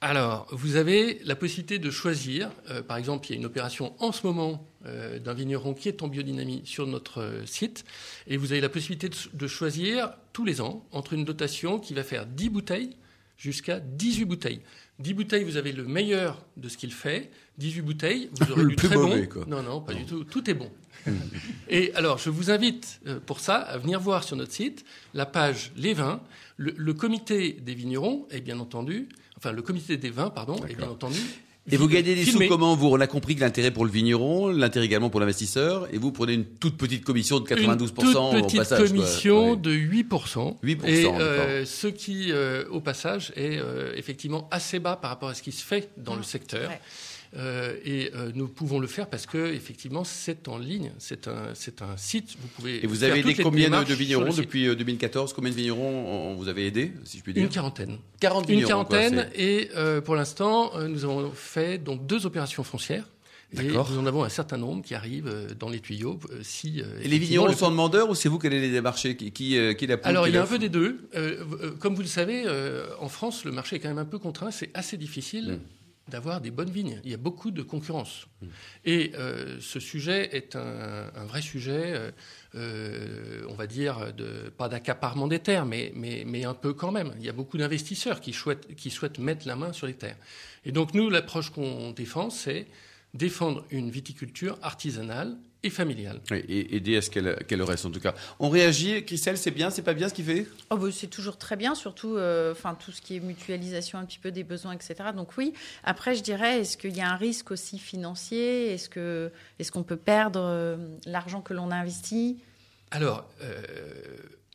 Alors, 0.06 0.47
vous 0.51 0.77
avez 0.77 1.19
la 1.25 1.35
possibilité 1.35 1.79
de 1.79 1.91
choisir. 1.91 2.51
euh, 2.69 2.83
par 2.83 2.99
exemple, 2.99 3.27
il 3.27 3.31
y 3.31 3.35
a 3.37 3.39
une 3.39 3.47
opération 3.47 3.95
en 4.01 4.12
ce 4.12 4.27
moment 4.27 4.69
euh, 4.85 5.19
d'un 5.19 5.33
vigneron 5.33 5.73
qui 5.73 5.89
est 5.89 6.03
en 6.03 6.09
biodynamie 6.09 6.61
sur 6.67 6.87
notre 6.87 7.23
euh, 7.23 7.47
site. 7.47 7.87
Et 8.27 8.37
vous 8.37 8.53
avez 8.53 8.61
la 8.61 8.69
possibilité 8.69 9.09
de, 9.09 9.17
de 9.33 9.47
choisir 9.47 10.12
tous 10.35 10.45
les 10.45 10.61
ans 10.61 10.87
entre 10.93 11.15
une 11.15 11.25
dotation 11.25 11.79
qui 11.79 11.95
va 11.95 12.03
faire 12.03 12.27
10 12.27 12.51
bouteilles 12.51 12.99
jusqu'à 13.39 13.81
18 13.81 14.27
bouteilles. 14.27 14.61
10 15.00 15.14
bouteilles, 15.14 15.44
vous 15.44 15.56
avez 15.56 15.73
le 15.73 15.85
meilleur 15.85 16.44
de 16.56 16.69
ce 16.69 16.76
qu'il 16.76 16.93
fait. 16.93 17.31
18 17.58 17.82
bouteilles, 17.82 18.31
vous 18.32 18.50
aurez 18.52 18.62
Le 18.62 18.69
du 18.70 18.76
plus 18.76 18.88
très 18.88 18.96
mauvais, 18.96 19.23
bon. 19.26 19.29
quoi. 19.32 19.44
Non, 19.46 19.62
non, 19.62 19.81
pas 19.81 19.94
du 19.94 20.05
tout. 20.05 20.25
Tout 20.25 20.49
est 20.50 20.55
bon. 20.55 20.70
Et 21.69 21.93
alors, 21.94 22.19
je 22.19 22.31
vous 22.31 22.50
invite 22.50 23.00
euh, 23.06 23.19
pour 23.20 23.41
ça 23.41 23.56
à 23.56 23.76
venir 23.79 24.00
voir 24.00 24.25
sur 24.25 24.37
notre 24.37 24.52
site 24.52 24.85
la 25.12 25.26
page 25.26 25.73
Les 25.76 25.94
vins. 25.94 26.20
Le, 26.56 26.73
le 26.76 26.94
comité 26.94 27.52
des 27.52 27.75
vignerons 27.75 28.26
est 28.31 28.41
bien 28.41 28.61
entendu, 28.61 29.08
enfin 29.37 29.50
le 29.50 29.61
comité 29.62 29.96
des 29.96 30.11
vins, 30.11 30.31
pardon, 30.31 30.64
est 30.67 30.76
bien 30.76 30.88
entendu. 30.88 31.19
Et 31.70 31.78
vous 31.78 31.88
gagnez 31.88 32.14
des 32.14 32.26
sous 32.26 32.46
comment 32.46 32.76
vous? 32.76 32.88
On 32.88 33.00
a 33.00 33.06
compris 33.06 33.34
que 33.37 33.40
l'intérêt 33.40 33.70
pour 33.70 33.87
le 33.87 33.90
vigneron, 33.90 34.49
l'intérêt 34.49 34.84
également 34.84 35.08
pour 35.08 35.19
l'investisseur, 35.20 35.88
et 35.93 35.96
vous 35.99 36.12
prenez 36.12 36.34
une 36.34 36.44
toute 36.44 36.76
petite 36.76 37.05
commission 37.05 37.40
de 37.40 37.46
92% 37.49 37.52
Une 37.52 38.37
au 38.37 38.40
toute 38.40 38.44
petite 38.44 38.58
passage. 38.58 38.78
quoi. 38.81 38.88
commission 38.88 39.50
Ouais. 39.52 39.56
de 39.56 39.70
8%. 39.72 40.56
8%, 40.62 40.87
Et 40.87 41.06
euh, 41.06 41.64
ce 41.64 41.87
qui, 41.87 42.32
euh, 42.32 42.64
au 42.70 42.81
passage, 42.82 43.32
est 43.37 43.56
euh, 43.58 43.94
effectivement 43.96 44.46
assez 44.50 44.78
bas 44.78 44.96
par 44.96 45.11
rapport 45.11 45.31
à 45.31 45.34
ce 45.34 45.43
qui 45.43 45.52
se 45.52 45.64
fait 45.64 45.88
dans 45.96 46.12
Ah, 46.14 46.19
le 46.19 46.22
secteur. 46.22 46.69
ouais. 46.69 46.81
Euh, 47.37 47.75
et 47.85 48.11
euh, 48.15 48.31
nous 48.35 48.47
pouvons 48.47 48.79
le 48.79 48.87
faire 48.87 49.09
parce 49.09 49.27
que 49.27 49.53
effectivement 49.53 50.05
c'est 50.05 50.47
en 50.47 50.57
ligne, 50.57 50.93
c'est 50.99 51.27
un, 51.27 51.49
c'est 51.55 51.83
un 51.83 51.97
site. 51.97 52.37
Vous 52.41 52.47
pouvez. 52.49 52.85
Et 52.85 52.87
vous 52.87 53.03
avez 53.03 53.19
aidé 53.21 53.35
les 53.35 53.43
combien 53.43 53.71
de, 53.83 53.93
vignerons 53.95 54.33
depuis 54.33 54.67
euh, 54.69 54.77
2014 54.77 55.33
Combien 55.33 55.51
de 55.51 55.57
vignerons 55.57 56.31
on 56.31 56.35
vous 56.37 56.47
avez 56.49 56.67
aidé, 56.67 56.93
si 57.05 57.19
je 57.19 57.23
puis 57.25 57.33
dire? 57.35 57.43
Une 57.43 57.49
quarantaine. 57.49 57.99
40 58.21 58.49
Une 58.49 58.61
quoi, 58.61 58.69
quarantaine, 58.69 59.29
et 59.35 59.69
euh, 59.75 60.01
pour 60.01 60.15
l'instant, 60.15 60.71
euh, 60.77 60.87
nous 60.87 61.05
avons 61.05 61.31
fait 61.33 61.79
donc 61.79 62.07
deux 62.07 62.25
opérations 62.27 62.63
foncières. 62.63 63.09
Et 63.57 63.63
nous 63.69 63.99
en 63.99 64.07
avons 64.07 64.25
un 64.25 64.29
certain 64.29 64.57
nombre 64.57 64.83
qui 64.83 64.95
arrivent 64.97 65.29
euh, 65.29 65.49
dans 65.59 65.69
les 65.69 65.79
tuyaux. 65.79 66.19
euh, 66.31 66.41
si, 66.43 66.81
euh, 66.81 66.87
Et 67.03 67.07
les 67.09 67.19
vignerons 67.19 67.47
le- 67.47 67.55
sont 67.55 67.71
demandeurs 67.71 68.11
ou 68.11 68.15
c'est 68.17 68.29
vous 68.29 68.41
qui 68.41 68.49
allez 68.49 68.61
les 68.61 68.71
démarcher? 68.71 69.17
Qui, 69.17 69.31
qui, 69.31 69.57
euh, 69.57 69.75
qui 69.75 69.87
la 69.87 69.97
Alors, 70.03 70.25
qui 70.25 70.31
il 70.31 70.35
y 70.35 70.39
a 70.39 70.43
un 70.43 70.47
peu 70.47 70.59
des 70.59 70.69
deux. 70.69 71.07
Euh, 71.15 71.45
euh, 71.63 71.71
comme 71.79 71.95
vous 71.95 72.03
le 72.03 72.09
savez, 72.09 72.43
euh, 72.47 72.87
en 72.99 73.09
France, 73.09 73.45
le 73.45 73.53
marché 73.53 73.77
est 73.77 73.79
quand 73.79 73.89
même 73.89 73.99
un 73.99 74.05
peu 74.05 74.19
contraint. 74.19 74.51
C'est 74.51 74.71
assez 74.75 74.97
difficile 74.97 75.53
Mm. 75.53 75.59
D'avoir 76.09 76.41
des 76.41 76.51
bonnes 76.51 76.71
vignes. 76.71 77.01
Il 77.05 77.11
y 77.11 77.15
a 77.15 77.19
beaucoup 77.19 77.51
de 77.51 77.62
concurrence. 77.62 78.27
Mm. 78.41 78.47
Et 78.85 79.12
euh, 79.15 79.59
ce 79.61 79.81
sujet 79.81 80.37
est 80.37 80.55
un, 80.56 81.11
un 81.15 81.25
vrai 81.25 81.41
sujet, 81.41 81.95
euh, 81.95 82.11
euh, 82.55 83.47
on 83.49 83.55
va 83.55 83.67
dire, 83.67 84.12
de, 84.12 84.51
pas 84.51 84.69
d'accaparement 84.69 85.29
des 85.29 85.39
terres, 85.39 85.67
mais, 85.67 85.93
mais, 85.95 86.25
mais 86.27 86.45
un 86.45 86.55
peu 86.55 86.75
quand 86.75 86.93
même. 86.93 87.15
Il 87.19 87.25
y 87.25 87.29
a 87.29 87.33
beaucoup 87.33 87.56
d'investisseurs 87.56 88.21
qui 88.21 88.33
souhaitent, 88.33 88.75
qui 88.75 88.91
souhaitent 88.91 89.19
mettre 89.19 89.47
la 89.49 89.56
main 89.56 89.73
sur 89.73 89.87
les 89.87 89.95
terres. 89.95 90.19
Et 90.65 90.73
donc, 90.73 90.95
nous, 90.95 91.09
l'approche 91.09 91.51
qu'on 91.51 91.93
défend, 91.93 92.31
c'est 92.31 92.67
défendre 93.15 93.65
une 93.71 93.91
viticulture 93.91 94.59
artisanale 94.62 95.37
et 95.64 95.70
familiale. 95.70 96.20
Oui, 96.31 96.44
et 96.49 96.76
aider 96.76 96.96
à 96.96 97.02
ce 97.02 97.11
qu'elle 97.11 97.37
qu'elle 97.46 97.62
reste 97.62 97.87
en 97.87 97.90
tout 97.90 98.00
cas. 98.00 98.14
On 98.38 98.50
réagit, 98.50 99.05
Christelle, 99.05 99.38
c'est 99.38 99.50
bien, 99.50 99.70
c'est 99.70 99.82
pas 99.82 99.94
bien 99.94 100.08
ce 100.08 100.14
qu'il 100.14 100.26
fait? 100.26 100.46
Oh, 100.70 100.76
bah, 100.76 100.88
c'est 100.93 101.08
toujours 101.08 101.38
très 101.38 101.56
bien, 101.56 101.75
surtout 101.75 102.16
euh, 102.16 102.52
enfin 102.52 102.76
tout 102.78 102.93
ce 102.93 103.00
qui 103.00 103.16
est 103.16 103.20
mutualisation 103.20 103.99
un 103.99 104.05
petit 104.05 104.19
peu 104.19 104.31
des 104.31 104.44
besoins, 104.44 104.72
etc. 104.72 104.94
Donc 105.16 105.37
oui. 105.38 105.55
Après, 105.82 106.14
je 106.14 106.22
dirais, 106.22 106.61
est-ce 106.61 106.76
qu'il 106.76 106.96
y 106.96 107.00
a 107.00 107.11
un 107.11 107.16
risque 107.16 107.50
aussi 107.50 107.78
financier? 107.78 108.72
Est-ce 108.72 108.88
que 108.88 109.32
est-ce 109.58 109.72
qu'on 109.72 109.82
peut 109.82 109.96
perdre 109.96 110.40
euh, 110.40 110.76
l'argent 111.06 111.40
que 111.40 111.55
l'on 111.55 111.70
a 111.70 111.76
investi 111.76 112.37
Alors, 112.90 113.28
euh, 113.43 113.55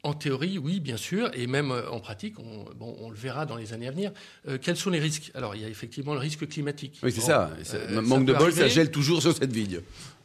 en 0.04 0.13
théorie, 0.13 0.57
oui, 0.57 0.80
bien 0.80 0.96
sûr, 0.98 1.30
et 1.34 1.46
même 1.46 1.72
euh, 1.72 1.90
en 1.90 2.00
pratique, 2.00 2.40
on, 2.40 2.66
bon, 2.75 2.96
on 3.01 3.10
le 3.10 3.18
verra 3.18 3.46
dans 3.46 3.57
les 3.57 3.74
années 3.74 3.88
à 3.88 3.92
venir. 3.92 4.12
Euh, 4.48 4.57
quels 4.62 4.78
sont 4.78 4.90
les 4.90 5.00
risques? 5.00 5.31
Alors, 5.36 5.56
il 5.56 5.62
y 5.62 5.66
a 5.66 5.68
effectivement 5.68 6.13
le 6.13 6.19
risque 6.19 6.48
climatique. 6.48 7.00
Oui, 7.04 7.12
c'est 7.12 7.19
Bon, 7.22 7.28
ça. 7.28 7.51
euh, 7.60 7.63
ça 7.63 8.01
Manque 8.01 8.25
de 8.25 8.34
bol, 8.34 8.54
ça 8.54 8.68
gèle 8.69 8.92
toujours 8.92 9.22
sur 9.22 9.36
cette 9.36 9.51
vigne. 9.51 9.81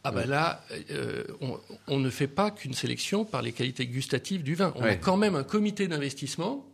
Ah 0.07 0.13
ben 0.13 0.27
là, 0.29 0.63
euh, 0.91 1.25
on, 1.41 1.59
on 1.89 1.99
ne 1.99 2.11
fait 2.11 2.27
pas 2.29 2.51
qu'une 2.51 2.75
sélection 2.75 3.25
par 3.25 3.41
les 3.43 3.53
qualités 3.53 3.87
gustatives 3.87 4.43
du 4.43 4.55
vin. 4.55 4.73
On 4.77 4.83
a 4.83 4.97
quand 4.97 5.17
même 5.17 5.35
un 5.35 5.45
comité 5.45 5.89
d'investissement 5.89 6.71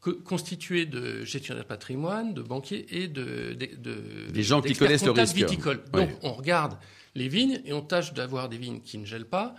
co- 0.00 0.12
constitué 0.12 0.84
de 0.84 1.24
gestionnaires 1.24 1.64
de 1.64 1.68
patrimoine, 1.68 2.34
de 2.34 2.42
banquiers 2.42 2.84
et 2.90 3.08
de, 3.08 3.54
de- 3.58 3.74
de- 3.78 4.30
Des 4.30 4.42
gens 4.42 4.60
qui 4.60 4.74
connaissent 4.74 5.04
le 5.04 5.12
risque. 5.12 5.34
viticoles. 5.34 5.82
Ouais. 5.94 6.06
Donc 6.06 6.10
on 6.22 6.34
regarde 6.34 6.76
les 7.14 7.26
vignes 7.28 7.60
et 7.64 7.72
on 7.72 7.80
tâche 7.80 8.12
d'avoir 8.12 8.48
des 8.50 8.58
vignes 8.58 8.80
qui 8.80 8.98
ne 8.98 9.06
gèlent 9.06 9.24
pas 9.24 9.54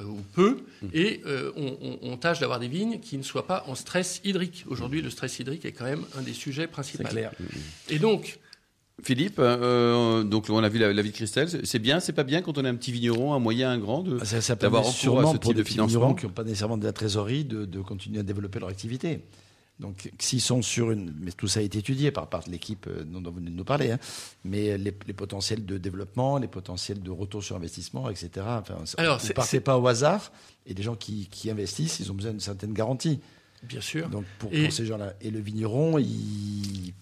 ou 0.00 0.20
peu, 0.32 0.58
et 0.92 1.20
euh, 1.26 1.52
on, 1.56 1.76
on- 1.82 1.98
on 2.12 2.16
tâche 2.16 2.38
d'avoir 2.40 2.58
des 2.60 2.68
vignes 2.68 2.98
qui 3.00 3.16
ne 3.18 3.22
soient 3.22 3.46
pas 3.46 3.64
en 3.68 3.74
stress 3.74 4.20
hydrique. 4.24 4.64
Aujourd'hui, 4.68 5.02
le 5.02 5.10
stress 5.10 5.38
hydrique 5.38 5.64
est 5.64 5.72
quand 5.72 5.84
même 5.84 6.04
un 6.18 6.22
des 6.22 6.32
sujets 6.32 6.66
principaux. 6.66 7.04
C'est 7.06 7.10
clair. 7.10 7.32
Et 7.88 7.98
donc, 7.98 8.38
Philippe, 9.02 9.36
euh, 9.38 10.22
donc 10.22 10.46
on 10.48 10.62
a 10.62 10.68
vu 10.68 10.78
la, 10.78 10.92
la 10.92 11.02
vie 11.02 11.10
de 11.10 11.14
Christelle. 11.14 11.48
C'est- 11.48 11.66
bien, 11.78 11.98
c'est 11.98 12.12
pas 12.12 12.22
bien 12.24 12.40
quand 12.42 12.56
on 12.58 12.64
a 12.64 12.68
un 12.68 12.74
petit 12.76 12.92
vigneron, 12.92 13.34
un 13.34 13.38
moyen, 13.38 13.70
un 13.70 13.78
grand 13.78 14.02
de... 14.02 14.18
Ah, 14.20 14.24
Ça, 14.24 14.40
ça 14.40 14.54
d'avoir 14.54 14.82
à 15.30 15.32
ce 15.34 15.38
pour 15.38 15.50
type 15.50 15.56
des 15.56 15.62
de 15.62 15.68
financement. 15.68 15.98
vignerons 16.00 16.14
qui 16.14 16.26
n'ont 16.26 16.32
pas 16.32 16.44
nécessairement 16.44 16.78
de 16.78 16.84
la 16.84 16.92
trésorerie 16.92 17.44
de, 17.44 17.64
de 17.64 17.80
continuer 17.80 18.20
à 18.20 18.22
développer 18.22 18.60
leur 18.60 18.68
activité. 18.68 19.20
Donc, 19.82 20.10
s'ils 20.18 20.40
sont 20.40 20.62
sur 20.62 20.90
une. 20.92 21.12
Mais 21.20 21.32
tout 21.32 21.48
ça 21.48 21.60
a 21.60 21.62
été 21.62 21.78
étudié 21.80 22.10
par, 22.12 22.28
l'équipe 22.46 22.86
euh, 22.86 23.04
dont 23.04 23.20
vous 23.20 23.36
venez 23.36 23.50
de 23.50 23.56
nous 23.56 23.64
parler. 23.64 23.90
hein. 23.90 23.98
Mais 24.44 24.78
les, 24.78 24.96
les 25.06 25.12
potentiels 25.12 25.66
de 25.66 25.76
développement, 25.76 26.38
les 26.38 26.48
potentiels 26.48 27.02
de 27.02 27.10
retour 27.10 27.42
sur 27.42 27.56
investissement, 27.56 28.08
etc. 28.08 28.30
Enfin, 28.46 28.76
Alors, 28.96 29.18
vous 29.18 29.26
ne 29.28 29.32
partez 29.32 29.60
pas 29.60 29.76
au 29.78 29.86
hasard. 29.88 30.32
Et 30.66 30.72
les 30.74 30.82
gens 30.82 30.94
qui, 30.94 31.26
qui 31.30 31.50
investissent, 31.50 31.98
ils 32.00 32.10
ont 32.10 32.14
besoin 32.14 32.30
d'une 32.30 32.40
certaine 32.40 32.72
garantie. 32.72 33.20
bien 33.64 33.80
sûr, 33.80 34.08
Donc, 34.08 34.24
pour, 34.38 34.50
Et- 34.54 34.62
pour 34.64 34.72
ces 34.72 34.86
gens-là. 34.86 35.12
Et 35.20 35.30
le 35.30 35.40
vigneron, 35.40 35.98
il- 35.98 36.94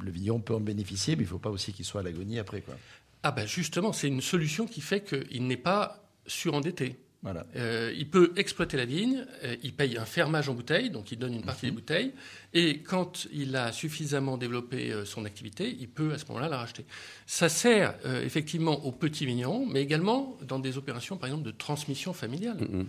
le 0.00 0.10
vigneron 0.10 0.40
peut 0.40 0.54
en 0.54 0.60
bénéficier, 0.60 1.16
mais 1.16 1.22
il 1.22 1.26
ne 1.26 1.30
faut 1.30 1.38
pas 1.38 1.50
aussi 1.50 1.72
qu'il 1.72 1.84
soit 1.84 2.00
à 2.00 2.04
l'agonie 2.04 2.38
après. 2.38 2.60
Quoi. 2.60 2.74
ah 3.22 3.30
ben 3.32 3.46
justement, 3.46 3.92
c'est 3.92 4.08
une 4.08 4.20
solution 4.20 4.66
qui 4.66 4.80
fait 4.80 5.02
qu'il 5.02 5.46
n'est 5.46 5.56
pas 5.56 6.04
surendetté. 6.26 6.96
Voilà. 7.22 7.46
Euh, 7.56 7.92
il 7.96 8.08
peut 8.08 8.32
exploiter 8.36 8.76
la 8.76 8.84
vigne, 8.84 9.24
euh, 9.42 9.56
il 9.62 9.72
paye 9.72 9.96
un 9.98 10.04
fermage 10.04 10.48
en 10.48 10.54
bouteille, 10.54 10.90
donc 10.90 11.10
il 11.10 11.18
donne 11.18 11.34
une 11.34 11.42
partie 11.42 11.66
des 11.66 11.72
bouteilles, 11.72 12.12
et 12.54 12.78
quand 12.80 13.26
il 13.32 13.56
a 13.56 13.72
suffisamment 13.72 14.36
développé 14.36 14.92
euh, 14.92 15.04
son 15.04 15.24
activité, 15.24 15.76
il 15.80 15.88
peut 15.88 16.12
à 16.12 16.18
ce 16.18 16.26
moment-là 16.26 16.48
la 16.48 16.58
racheter. 16.58 16.84
Ça 17.26 17.48
sert 17.48 17.94
effectivement 18.22 18.84
aux 18.84 18.92
petits 18.92 19.26
vignerons, 19.26 19.66
mais 19.66 19.82
également 19.82 20.36
dans 20.46 20.58
des 20.58 20.78
opérations, 20.78 21.16
par 21.16 21.28
exemple, 21.28 21.44
de 21.44 21.50
transmission 21.50 22.12
familiale. 22.12 22.58
Mhm. 22.60 22.86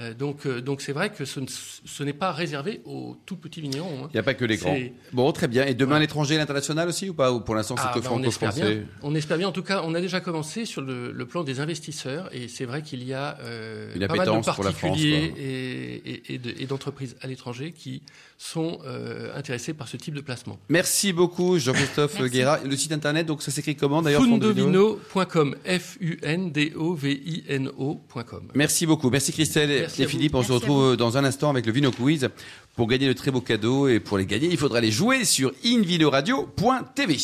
Euh, 0.00 0.12
donc, 0.12 0.44
euh, 0.46 0.60
donc 0.60 0.80
c'est 0.80 0.92
vrai 0.92 1.12
que 1.12 1.24
ce, 1.24 1.38
ne- 1.38 1.46
ce 1.48 2.02
n'est 2.02 2.12
pas 2.12 2.32
réservé 2.32 2.80
aux 2.84 3.16
tout 3.26 3.36
petits 3.36 3.60
vignerons. 3.60 4.04
hein. 4.04 4.08
Il 4.12 4.16
n'y 4.16 4.20
a 4.20 4.24
pas 4.24 4.34
que 4.34 4.44
les 4.44 4.56
grands. 4.56 4.76
Bon, 5.12 5.30
très 5.30 5.46
bien. 5.46 5.64
Et 5.66 5.74
demain, 5.74 5.90
Voilà. 5.90 6.00
l'étranger 6.00 6.34
et 6.34 6.38
l'international 6.38 6.88
aussi 6.88 7.08
ou 7.10 7.14
pas? 7.14 7.30
Ou 7.32 7.38
pour 7.40 7.54
l'instant, 7.54 7.76
c'est 7.78 7.84
Ah, 7.86 7.92
que 7.94 8.00
bah, 8.00 8.08
on 8.10 8.20
espère 8.24 8.50
franco-français? 8.52 8.74
bien. 8.74 8.84
On 9.02 9.14
espère 9.14 9.38
bien. 9.38 9.46
En 9.48 9.52
tout 9.52 9.62
cas, 9.62 9.82
on 9.84 9.94
a 9.94 10.00
déjà 10.00 10.20
commencé 10.20 10.64
sur 10.64 10.82
le, 10.82 11.12
le 11.12 11.26
plan 11.26 11.44
des 11.44 11.60
investisseurs, 11.60 12.28
et 12.34 12.48
c'est 12.48 12.64
vrai 12.64 12.82
qu'il 12.82 13.04
y 13.04 13.12
a 13.12 13.38
euh, 13.42 13.92
Une 13.94 14.00
pas 14.08 14.16
mal 14.16 14.26
de 14.26 14.32
appétence 14.32 14.54
pour 14.56 14.64
la 14.64 14.72
France, 14.72 14.90
particuliers 14.90 15.30
quoi. 15.30 15.38
et, 15.40 16.02
et- 16.12 16.34
et 16.34 16.38
de- 16.38 16.54
et 16.58 16.66
d'entreprises 16.66 17.14
à 17.20 17.28
l'étranger 17.28 17.70
qui 17.72 18.02
sont 18.36 18.80
euh, 18.84 19.30
intéressés 19.36 19.74
par 19.74 19.86
ce 19.86 19.96
type 19.96 20.14
de 20.14 20.20
placement. 20.20 20.58
Merci 20.68 21.12
beaucoup, 21.12 21.56
Jean-Christophe. 21.58 22.20
Guéra. 22.24 22.58
Le 22.64 22.76
site 22.76 22.90
internet, 22.92 23.26
donc 23.26 23.42
ça 23.42 23.50
s'écrit 23.52 23.76
comment 23.76 24.02
d'ailleurs 24.02 24.22
Fundovino.com, 24.22 25.54
F-U-N-D-O-V-I-N-O.com. 25.64 28.48
Merci 28.54 28.86
beaucoup. 28.86 29.10
Merci 29.10 29.32
Christelle 29.32 29.83
Merci 29.84 30.02
et. 30.02 30.08
Philippe. 30.08 30.34
On 30.34 30.42
se 30.42 30.50
Merci 30.50 30.64
retrouve 30.64 30.96
dans 30.96 31.18
un 31.18 31.24
instant 31.24 31.50
avec 31.50 31.66
le 31.66 31.72
Vino 31.72 31.90
Quiz 31.90 32.28
pour 32.74 32.88
gagner 32.88 33.06
de 33.06 33.12
très 33.12 33.30
beaux 33.30 33.40
cadeaux. 33.40 33.88
Et 33.88 34.00
pour 34.00 34.18
les 34.18 34.26
gagner, 34.26 34.48
il 34.50 34.56
faudra 34.56 34.80
les 34.80 34.90
jouer 34.90 35.24
sur 35.24 35.52
invinoradio.tv. 35.64 37.16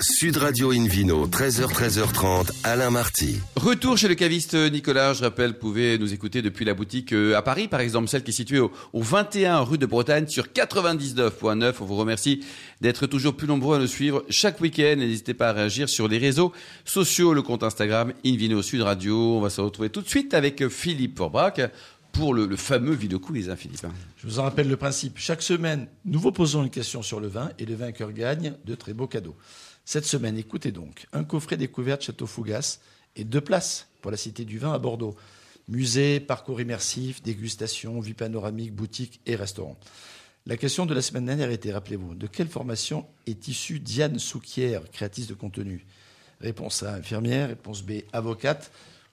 Sud 0.00 0.36
Radio 0.36 0.72
Invino, 0.72 1.26
13h, 1.26 1.72
13h30, 1.72 2.50
Alain 2.64 2.90
Marty. 2.90 3.38
Retour 3.56 3.96
chez 3.98 4.08
le 4.08 4.14
caviste 4.14 4.54
Nicolas. 4.54 5.14
Je 5.14 5.22
rappelle, 5.22 5.52
vous 5.52 5.58
pouvez 5.58 5.98
nous 5.98 6.12
écouter 6.12 6.42
depuis 6.42 6.64
la 6.64 6.74
boutique 6.74 7.12
euh, 7.12 7.36
à 7.36 7.42
Paris, 7.42 7.66
par 7.66 7.80
exemple, 7.80 8.08
celle 8.08 8.22
qui 8.22 8.30
est 8.30 8.34
située 8.34 8.60
au, 8.60 8.70
au 8.92 9.02
21 9.02 9.60
rue 9.60 9.78
de 9.78 9.86
Bretagne 9.86 10.28
sur 10.28 10.46
99.9. 10.46 11.74
On 11.80 11.84
vous 11.84 11.96
remercie 11.96 12.44
d'être 12.80 13.06
toujours 13.06 13.34
plus 13.34 13.46
nombreux 13.46 13.76
à 13.76 13.78
nous 13.78 13.86
suivre 13.86 14.24
chaque 14.28 14.60
week-end. 14.60 14.96
N'hésitez 14.98 15.34
pas 15.34 15.48
à 15.48 15.52
réagir 15.52 15.88
sur 15.88 16.08
les 16.08 16.18
réseaux 16.18 16.52
sociaux, 16.84 17.34
le 17.34 17.42
compte 17.42 17.62
Instagram 17.62 18.12
Invino 18.24 18.62
Sud 18.62 18.82
Radio. 18.82 19.36
On 19.36 19.40
va 19.40 19.50
se 19.50 19.60
retrouver 19.60 19.90
tout 19.90 20.02
de 20.02 20.08
suite 20.08 20.34
avec 20.34 20.68
Philippe 20.68 21.18
Forbrac 21.18 21.60
pour 22.12 22.34
le, 22.34 22.46
le 22.46 22.56
fameux 22.56 22.94
vidéo 22.94 23.18
quiz, 23.20 23.50
hein, 23.50 23.56
Philippe. 23.56 23.86
Je 24.16 24.26
vous 24.26 24.38
en 24.38 24.44
rappelle 24.44 24.68
le 24.68 24.76
principe. 24.76 25.18
Chaque 25.18 25.42
semaine, 25.42 25.88
nous 26.04 26.18
vous 26.18 26.32
posons 26.32 26.62
une 26.62 26.70
question 26.70 27.02
sur 27.02 27.20
le 27.20 27.28
vin 27.28 27.50
et 27.58 27.66
le 27.66 27.74
vainqueur 27.74 28.12
gagne 28.12 28.54
de 28.64 28.74
très 28.74 28.94
beaux 28.94 29.06
cadeaux. 29.06 29.36
Cette 29.84 30.06
semaine, 30.06 30.36
écoutez 30.36 30.72
donc, 30.72 31.06
un 31.12 31.24
coffret 31.24 31.56
découverte 31.56 32.02
Château 32.02 32.26
Fougas 32.26 32.80
et 33.14 33.24
deux 33.24 33.40
places 33.40 33.88
pour 34.02 34.10
la 34.10 34.16
Cité 34.16 34.44
du 34.44 34.58
Vin 34.58 34.72
à 34.72 34.78
Bordeaux. 34.78 35.14
Musée, 35.68 36.20
parcours 36.20 36.60
immersif, 36.60 37.22
dégustation, 37.22 38.00
vue 38.00 38.14
panoramique, 38.14 38.74
boutique 38.74 39.20
et 39.26 39.36
restaurant. 39.36 39.76
La 40.46 40.56
question 40.56 40.86
de 40.86 40.94
la 40.94 41.02
semaine 41.02 41.26
dernière 41.26 41.50
était, 41.50 41.72
rappelez-vous, 41.72 42.14
de 42.14 42.28
quelle 42.28 42.48
formation 42.48 43.04
est 43.26 43.48
issue 43.48 43.80
Diane 43.80 44.20
Souquière, 44.20 44.88
créatrice 44.92 45.26
de 45.26 45.34
contenu? 45.34 45.84
Réponse 46.40 46.82
A, 46.84 46.94
infirmière. 46.94 47.48
Réponse 47.48 47.82
B, 47.82 48.02
avocate. 48.12 48.70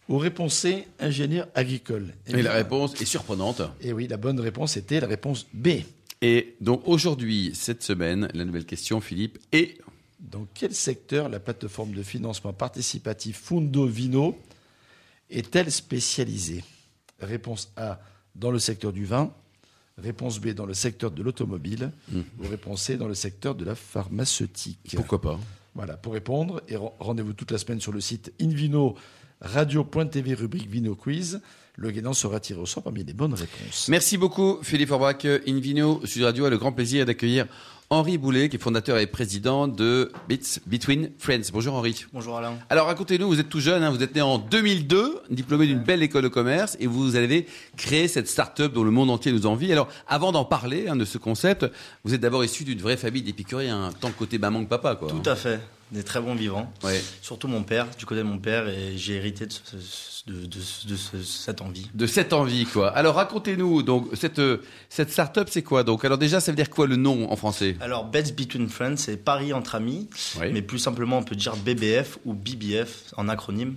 Ou 0.10 0.18
réponse 0.18 0.54
C, 0.56 0.88
ingénieur 1.00 1.48
agricole. 1.56 2.14
Et 2.28 2.42
la 2.42 2.54
réponse 2.54 3.00
est 3.02 3.06
surprenante. 3.06 3.62
Et 3.82 3.94
oui, 3.94 4.08
la 4.08 4.18
bonne 4.18 4.40
réponse 4.40 4.76
était 4.78 5.00
la 5.00 5.08
réponse 5.08 5.46
B. 5.54 5.68
Et 6.22 6.56
donc 6.62 6.82
aujourd'hui, 6.86 7.52
cette 7.54 7.84
semaine, 7.84 8.28
la 8.34 8.46
nouvelle 8.46 8.66
question, 8.66 9.00
Philippe, 9.02 9.40
est 9.52 9.78
Dans 10.20 10.46
quel 10.54 10.74
secteur 10.74 11.30
la 11.30 11.40
plateforme 11.40 11.94
de 11.94 12.04
financement 12.04 12.54
participatif 12.54 13.40
Fundo 13.44 13.86
Vino 13.86 14.38
est-elle 15.30 15.72
spécialisée? 15.72 16.64
Réponse 17.20 17.72
A, 17.78 18.00
dans 18.36 18.52
le 18.52 18.60
secteur 18.60 18.92
du 18.94 19.06
vin. 19.06 19.34
Réponse 19.98 20.40
B, 20.40 20.50
dans 20.50 20.66
le 20.66 20.74
secteur 20.74 21.12
de 21.12 21.22
l'automobile. 21.24 21.92
Ou 22.14 22.48
réponse 22.48 22.84
C, 22.84 22.98
dans 22.98 23.08
le 23.08 23.14
secteur 23.16 23.56
de 23.56 23.64
la 23.66 23.76
pharmaceutique. 23.76 24.80
pourquoi 24.96 25.22
pas? 25.22 25.40
Voilà, 25.76 25.98
pour 25.98 26.14
répondre, 26.14 26.62
et 26.68 26.76
ren- 26.76 26.94
rendez-vous 27.00 27.34
toute 27.34 27.52
la 27.52 27.58
semaine 27.58 27.80
sur 27.82 27.92
le 27.92 28.00
site 28.02 28.32
Invino 28.42 28.96
radio.tv 29.44 30.34
rubrique 30.34 30.70
Vino 30.70 30.96
Quiz. 30.96 31.42
Le 31.76 31.90
gagnant 31.90 32.14
sera 32.14 32.40
tiré 32.40 32.60
au 32.60 32.66
sort 32.66 32.84
parmi 32.84 33.04
les 33.04 33.14
bonnes 33.14 33.34
réponses. 33.34 33.88
Merci 33.90 34.18
beaucoup, 34.18 34.60
Philippe 34.62 34.92
Orbach. 34.92 35.26
Invino 35.48 36.02
Sud 36.06 36.24
Radio 36.24 36.46
a 36.46 36.50
le 36.50 36.58
grand 36.58 36.72
plaisir 36.72 37.06
d'accueillir 37.06 37.48
Henri 37.90 38.18
Boulet, 38.18 38.50
qui 38.50 38.56
est 38.56 38.60
fondateur 38.60 38.98
et 38.98 39.08
président 39.08 39.68
de 39.68 40.12
Bits 40.30 40.60
Between 40.68 41.12
Friends. 41.18 41.52
Bonjour 41.52 41.76
Henri. 41.76 42.06
Bonjour 42.14 42.38
Alain. 42.38 42.58
Alors 42.70 42.88
racontez-nous, 42.88 43.28
vous 43.28 43.40
êtes 43.40 43.50
tout 43.50 43.60
jeune, 43.60 43.84
hein, 43.84 43.90
vous 43.90 44.02
êtes 44.02 44.16
né 44.16 44.22
en 44.22 44.38
2002, 44.38 45.22
diplômé 45.30 45.68
d'une 45.68 45.80
belle 45.80 46.02
école 46.04 46.24
de 46.24 46.28
commerce, 46.28 46.78
et 46.80 46.88
vous 46.88 47.16
avez 47.16 47.48
créé 47.76 48.08
cette 48.08 48.28
start-up 48.28 48.74
dont 48.74 48.84
le 48.84 48.92
monde 48.92 49.10
entier 49.10 49.32
nous 49.32 49.46
envie. 49.46 49.72
Alors 49.72 49.88
avant 50.08 50.32
d'en 50.32 50.46
parler 50.46 50.88
hein, 50.88 50.96
de 50.96 51.06
ce 51.06 51.18
concept, 51.18 51.66
vous 52.04 52.14
êtes 52.14 52.22
d'abord 52.22 52.44
issu 52.46 52.64
d'une 52.64 52.80
vraie 52.80 52.98
famille 52.98 53.24
d'épicuriens, 53.24 53.92
tant 54.00 54.12
côté 54.12 54.38
maman 54.38 54.64
que 54.64 54.70
papa. 54.70 54.96
Quoi. 54.96 55.10
Tout 55.10 55.28
à 55.28 55.36
fait. 55.36 55.60
Des 55.94 56.04
très 56.04 56.20
bons 56.20 56.36
vivants. 56.36 56.72
Ouais. 56.84 57.02
Surtout 57.22 57.48
mon 57.48 57.64
père, 57.64 57.88
du 57.98 58.06
côté 58.06 58.20
de 58.22 58.26
mon 58.28 58.40
père, 58.40 58.68
et 58.68 58.98
j'ai 58.98 59.14
hérité 59.16 59.46
de, 59.46 59.52
ce- 59.54 59.76
de- 60.28 60.46
de- 60.46 60.90
de 60.90 60.96
ce- 60.96 61.22
cette 61.22 61.62
envie. 61.62 61.88
De 61.94 62.08
cette 62.08 62.34
envie, 62.34 62.66
quoi. 62.66 62.90
Alors 62.90 63.16
racontez-nous, 63.16 63.84
donc 63.84 64.08
cette, 64.14 64.40
euh, 64.40 64.64
cette 64.90 65.12
start-up, 65.12 65.50
c'est 65.52 65.62
quoi 65.62 65.84
donc? 65.84 66.04
Alors 66.06 66.18
déjà, 66.18 66.40
ça 66.40 66.52
veut 66.52 66.56
dire 66.56 66.70
quoi 66.70 66.88
le 66.88 66.96
nom 66.96 67.32
en 67.32 67.36
français? 67.36 67.76
Alors, 67.82 68.06
Bets 68.06 68.32
Between 68.36 68.70
Friends, 68.70 68.98
c'est 68.98 69.18
Paris 69.18 69.54
entre 69.54 69.76
amis, 69.76 70.10
mais 70.52 70.62
plus 70.62 70.80
simplement, 70.80 71.18
on 71.20 71.24
peut 71.24 71.36
dire 71.36 71.56
BBF 71.58 72.18
ou 72.26 72.34
BBF 72.34 73.14
en 73.18 73.30
acronyme. 73.30 73.76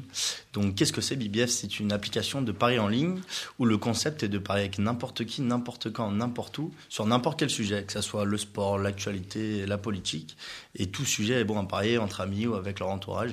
Donc, 0.54 0.74
qu'est-ce 0.74 0.92
que 0.94 1.02
c'est 1.02 1.16
BBF 1.16 1.50
C'est 1.50 1.80
une 1.80 1.92
application 1.92 2.40
de 2.40 2.50
paris 2.50 2.78
en 2.78 2.88
ligne 2.88 3.20
où 3.58 3.66
le 3.66 3.76
concept 3.76 4.22
est 4.22 4.28
de 4.28 4.38
parier 4.38 4.62
avec 4.62 4.78
n'importe 4.78 5.26
qui, 5.26 5.42
n'importe 5.42 5.92
quand, 5.92 6.10
n'importe 6.12 6.56
où, 6.58 6.72
sur 6.88 7.04
n'importe 7.04 7.38
quel 7.38 7.50
sujet, 7.50 7.82
que 7.84 7.92
ce 7.92 8.00
soit 8.00 8.24
le 8.24 8.38
sport, 8.38 8.78
l'actualité, 8.78 9.66
la 9.66 9.76
politique. 9.76 10.34
Et 10.76 10.86
tout 10.86 11.04
sujet 11.04 11.34
est 11.40 11.44
bon 11.44 11.58
à 11.60 11.64
parier 11.64 11.98
entre 12.06 12.20
amis 12.22 12.46
ou 12.46 12.54
avec 12.54 12.80
leur 12.80 12.88
entourage. 12.88 13.32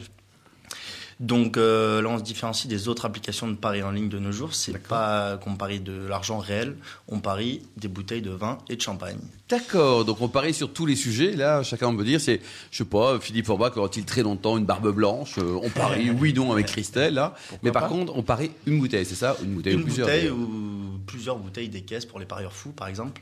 Donc 1.20 1.58
euh, 1.58 2.02
là, 2.02 2.10
on 2.10 2.18
se 2.18 2.24
différencie 2.24 2.68
des 2.68 2.88
autres 2.88 3.06
applications 3.06 3.48
de 3.48 3.56
paris 3.56 3.84
en 3.84 3.92
ligne 3.92 4.10
de 4.10 4.20
nos 4.20 4.32
jours. 4.32 4.54
C'est 4.54 4.78
pas 4.78 5.38
qu'on 5.38 5.56
parie 5.56 5.80
de 5.80 5.94
l'argent 6.08 6.38
réel, 6.40 6.76
on 7.08 7.20
parie 7.20 7.62
des 7.78 7.88
bouteilles 7.88 8.22
de 8.22 8.32
vin 8.32 8.58
et 8.70 8.76
de 8.76 8.82
champagne. 8.82 9.18
D'accord, 9.48 10.06
donc 10.06 10.20
on 10.22 10.28
parie 10.28 10.54
sur 10.54 10.74
tous 10.74 10.86
les 10.86 10.96
sujets. 10.96 11.32
Là, 11.32 11.64
chacun 11.64 11.96
peut 11.96 12.04
dire, 12.04 12.20
c'est, 12.20 12.42
je 12.72 12.80
sais 12.80 12.86
pas, 12.86 13.20
Philippe 13.20 13.46
Forbach 13.46 13.78
aura-t-il 13.78 14.06
très 14.06 14.24
longtemps 14.24 14.58
une 14.58 14.66
barbe 14.66 14.92
blanche? 14.94 15.38
Euh, 15.38 15.60
On 15.62 15.70
parie 15.70 16.10
oui, 16.10 16.34
non 16.34 16.52
avec 16.52 16.66
Christelle, 16.74 17.14
là. 17.14 17.36
Mais 17.62 17.72
par 17.72 17.88
contre, 17.88 18.14
on 18.16 18.24
parie 18.24 18.52
une 18.66 18.80
bouteille, 18.80 19.06
c'est 19.06 19.16
ça? 19.16 19.38
Une 19.44 19.54
bouteille 19.54 19.74
Une 19.74 19.82
ou 19.82 19.84
plusieurs 19.86 20.08
bouteille 20.08 20.30
ou 20.30 21.00
plusieurs 21.06 21.38
bouteilles 21.38 21.70
des 21.70 21.82
caisses 21.82 22.06
pour 22.06 22.20
les 22.20 22.26
parieurs 22.26 22.54
fous, 22.54 22.72
par 22.72 22.88
exemple. 22.88 23.22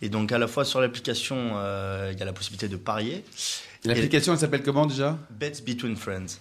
Et 0.00 0.08
donc 0.08 0.32
à 0.32 0.38
la 0.38 0.48
fois 0.48 0.64
sur 0.64 0.80
l'application, 0.80 1.52
euh, 1.56 2.10
il 2.12 2.18
y 2.18 2.22
a 2.22 2.24
la 2.24 2.32
possibilité 2.32 2.68
de 2.68 2.76
parier. 2.76 3.24
L'application, 3.84 4.32
elle 4.32 4.38
s'appelle 4.40 4.62
comment 4.62 4.86
déjà? 4.86 5.16
Bets 5.30 5.62
Between 5.66 5.96
Friends. 5.96 6.38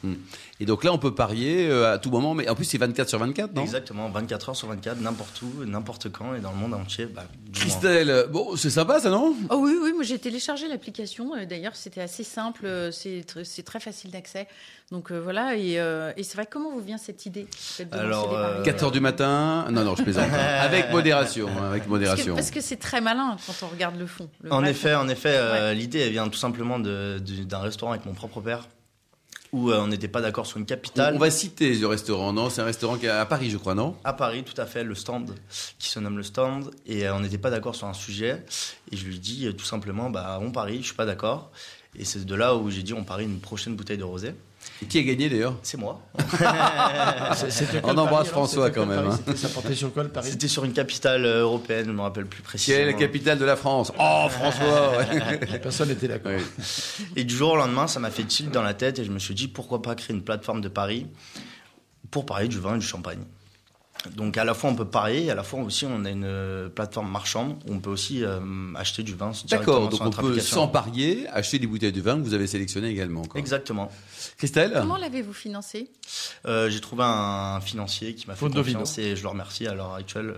Et 0.60 0.66
donc 0.66 0.84
là, 0.84 0.92
on 0.92 0.98
peut 0.98 1.14
parier 1.14 1.68
euh, 1.70 1.94
à 1.94 1.98
tout 2.00 2.10
moment, 2.10 2.34
mais 2.34 2.50
en 2.50 2.56
plus, 2.56 2.66
c'est 2.66 2.78
24 2.80 3.08
sur 3.10 3.20
24, 3.20 3.54
non? 3.54 3.62
Exactement, 3.62 4.10
24 4.10 4.50
heures 4.50 4.56
sur 4.56 4.68
24, 4.68 5.00
n'importe 5.02 5.42
où, 5.44 5.64
n'importe 5.66 6.12
quand 6.12 6.34
et 6.34 6.40
dans 6.40 6.52
le 6.52 6.58
monde 6.58 6.74
entier. 6.74 7.06
Bah. 7.06 7.26
Christelle, 7.54 8.26
bon, 8.32 8.56
c'est 8.56 8.70
sympa 8.72 9.00
ça, 9.00 9.10
non? 9.12 9.36
Oh 9.50 9.58
oui, 9.64 9.74
oui, 9.82 9.94
moi 9.94 10.04
j'ai 10.04 10.18
téléchargé 10.20 10.68
l'application. 10.68 11.36
Euh, 11.36 11.46
D'ailleurs, 11.46 11.76
c'était 11.76 12.02
assez 12.02 12.24
simple, 12.24 12.66
euh, 12.66 12.92
c'est 12.92 13.22
tr- 13.22 13.44
c'est 13.44 13.64
très 13.64 13.80
facile 13.80 14.10
d'accès. 14.12 14.48
Donc 14.92 15.12
euh, 15.12 15.20
voilà, 15.20 15.56
et, 15.58 15.80
euh, 15.80 16.14
et 16.16 16.24
c'est 16.24 16.36
vrai, 16.38 16.48
comment 16.50 16.72
vous 16.72 16.80
vient 16.80 16.98
cette 16.98 17.26
idée 17.26 17.46
Alors, 17.92 18.34
euh, 18.38 18.64
4 18.64 18.84
heures 18.86 18.92
du 18.92 19.02
matin 19.02 19.66
Non, 19.70 19.84
non, 19.84 19.96
je 19.98 20.04
plaisante. 20.04 20.30
hein. 20.32 20.38
Avec 20.62 20.92
modération, 20.92 21.48
hein, 21.50 21.72
avec 21.72 21.72
Parce 21.72 21.84
que- 21.84 21.90
modération. 21.90 22.36
Parce 22.36 22.52
que 22.52 22.62
c'est 22.62 22.78
très 22.78 23.02
malin 23.02 23.36
quand 23.46 23.54
on 23.64 23.68
regarde 23.68 23.98
le 24.00 24.08
fond. 24.08 24.30
le 24.42 24.54
En 24.54 24.64
effet, 24.64 24.94
fond. 24.94 25.00
en 25.02 25.10
effet, 25.10 25.34
euh, 25.36 25.74
l'idée 25.74 26.00
elle 26.00 26.12
vient 26.14 26.30
tout 26.30 26.38
simplement 26.40 26.80
de- 26.80 27.20
de- 27.20 27.44
d'un 27.44 27.60
restaurant 27.60 27.92
avec 27.92 28.06
mon 28.06 28.14
propre 28.14 28.40
père 28.40 28.66
où 29.52 29.72
euh, 29.72 29.80
on 29.82 29.88
n'était 29.88 30.08
pas 30.08 30.22
d'accord 30.22 30.46
sur 30.46 30.58
une 30.58 30.66
capitale. 30.66 31.16
on 31.16 31.20
va 31.20 31.32
citer 31.32 31.74
le 31.76 31.88
restaurant, 31.88 32.32
non? 32.32 32.50
C'est 32.50 32.62
un 32.62 32.66
restaurant 32.66 32.98
qui 32.98 33.08
est 33.08 33.10
à 33.10 33.26
Paris, 33.26 33.50
je 33.50 33.58
crois, 33.58 33.76
non? 33.76 33.94
À 34.06 34.14
Paris, 34.14 34.44
tout 34.46 34.60
à 34.62 34.66
fait, 34.66 34.86
le 34.86 34.96
stand 34.96 35.34
qui 35.80 35.90
se 35.90 36.00
nomme 36.00 36.16
le 36.18 36.24
stand. 36.24 36.72
Et 36.86 37.06
euh, 37.06 37.14
on 37.16 37.20
n'était 37.20 37.38
pas 37.38 37.50
d'accord 37.50 37.76
sur 37.76 37.88
un 37.88 37.94
sujet. 37.94 38.42
Et 38.94 38.96
je 38.96 39.06
lui 39.06 39.20
dis 39.20 39.48
euh, 39.48 39.52
tout 39.54 39.66
simplement, 39.66 40.10
bah, 40.10 40.40
on 40.42 40.52
parie, 40.52 40.78
je 40.80 40.88
suis 40.88 40.96
pas 40.96 41.06
d'accord. 41.06 41.52
Et 42.00 42.06
c'est 42.06 42.24
de 42.26 42.36
là 42.36 42.56
où 42.56 42.70
j'ai 42.70 42.84
dit, 42.84 42.94
on 42.94 43.04
parie 43.04 43.26
une 43.26 43.40
prochaine 43.42 43.76
bouteille 43.76 43.98
de 43.98 44.04
rosé. 44.06 44.34
Qui 44.90 45.00
a 45.00 45.04
gagné 45.04 45.30
d'ailleurs? 45.30 45.56
C'est 45.64 45.78
moi. 45.78 46.00
C'était 47.50 47.80
On 47.84 47.90
embrasse 47.98 48.10
alors 48.28 48.48
François, 48.48 48.70
quand 48.70 48.86
même, 48.86 49.04
pari 49.04 49.10
hein. 49.12 49.20
C'était- 49.26 49.38
Ça 49.38 49.50
portait 49.50 49.76
sur 49.76 49.92
quoi 49.94 50.04
le 50.04 50.10
pari 50.10 50.30
C'était 50.30 50.48
sur 50.48 50.64
une 50.66 50.74
capitale 50.74 51.26
euh, 51.26 51.42
européenne, 51.42 51.86
je 51.88 51.92
me 51.92 52.02
rappelle 52.02 52.26
plus 52.26 52.42
précisément. 52.42 52.78
Quelle 52.80 52.88
est 52.90 52.92
la 52.92 52.98
capitale 52.98 53.40
de 53.40 53.46
la 53.46 53.56
France? 53.56 53.92
Oh, 54.00 54.28
François 54.30 54.98
ouais. 54.98 55.60
Personne 55.64 55.90
n'était 55.90 56.08
d'accord. 56.08 56.32
Et 57.16 57.24
du 57.24 57.36
jour 57.36 57.54
au 57.54 57.56
lendemain, 57.58 57.88
ça 57.88 58.00
m'a 58.00 58.12
fait 58.12 58.24
tilt 58.24 58.52
dans 58.52 58.64
la 58.64 58.74
tête 58.74 59.00
et 59.00 59.04
je 59.04 59.12
me 59.12 59.20
suis 59.20 59.34
dit 59.36 59.48
pourquoi 59.48 59.82
pas 59.82 59.96
créer 59.96 60.16
une 60.16 60.24
plateforme 60.24 60.62
de 60.62 60.70
paris 60.70 61.08
pour 62.12 62.26
parier 62.26 62.48
du 62.48 62.60
vin 62.60 62.76
et 62.76 62.80
du 62.80 62.86
champagne? 62.86 63.20
Donc 64.16 64.38
à 64.38 64.44
la 64.44 64.54
fois 64.54 64.70
on 64.70 64.76
peut 64.76 64.86
parier, 64.86 65.26
et 65.26 65.32
à 65.32 65.36
la 65.36 65.44
fois 65.44 65.60
aussi 65.62 65.86
on 65.86 66.06
a 66.06 66.10
une 66.10 66.24
euh, 66.26 66.70
plateforme 66.70 67.12
marchande 67.12 67.56
où 67.68 67.74
on 67.74 67.80
peut 67.80 67.90
aussi 67.90 68.24
euh, 68.24 68.40
acheter 68.76 69.04
du 69.04 69.14
vin 69.16 69.32
directement 69.32 69.60
D'accord, 69.60 69.90
donc 69.90 69.94
sur 69.94 70.06
on 70.08 70.10
peut, 70.10 70.40
sans 70.40 70.68
parier, 70.68 71.28
acheter 71.30 71.60
des 71.60 71.68
bouteilles 71.68 71.92
de 71.92 72.02
vin 72.02 72.18
que 72.18 72.24
vous 72.24 72.34
avez 72.34 72.48
sélectionnées 72.48 72.90
également. 72.90 73.24
quoi. 73.24 73.40
Exactement. 73.40 73.92
Christelle? 74.38 74.72
Comment 74.74 74.98
l'avez-vous 74.98 75.34
financé? 75.34 75.90
Euh, 76.46 76.70
J'ai 76.70 76.82
trouvé 76.82 77.04
un 77.06 77.60
financier 77.62 78.16
qui 78.16 78.28
m'a 78.28 78.36
fait 78.36 78.50
confiance 78.50 78.98
et 78.98 79.16
je 79.16 79.22
le 79.24 79.28
remercie 79.30 79.68
à 79.68 79.74
l'heure 79.74 79.94
actuelle. 79.94 80.36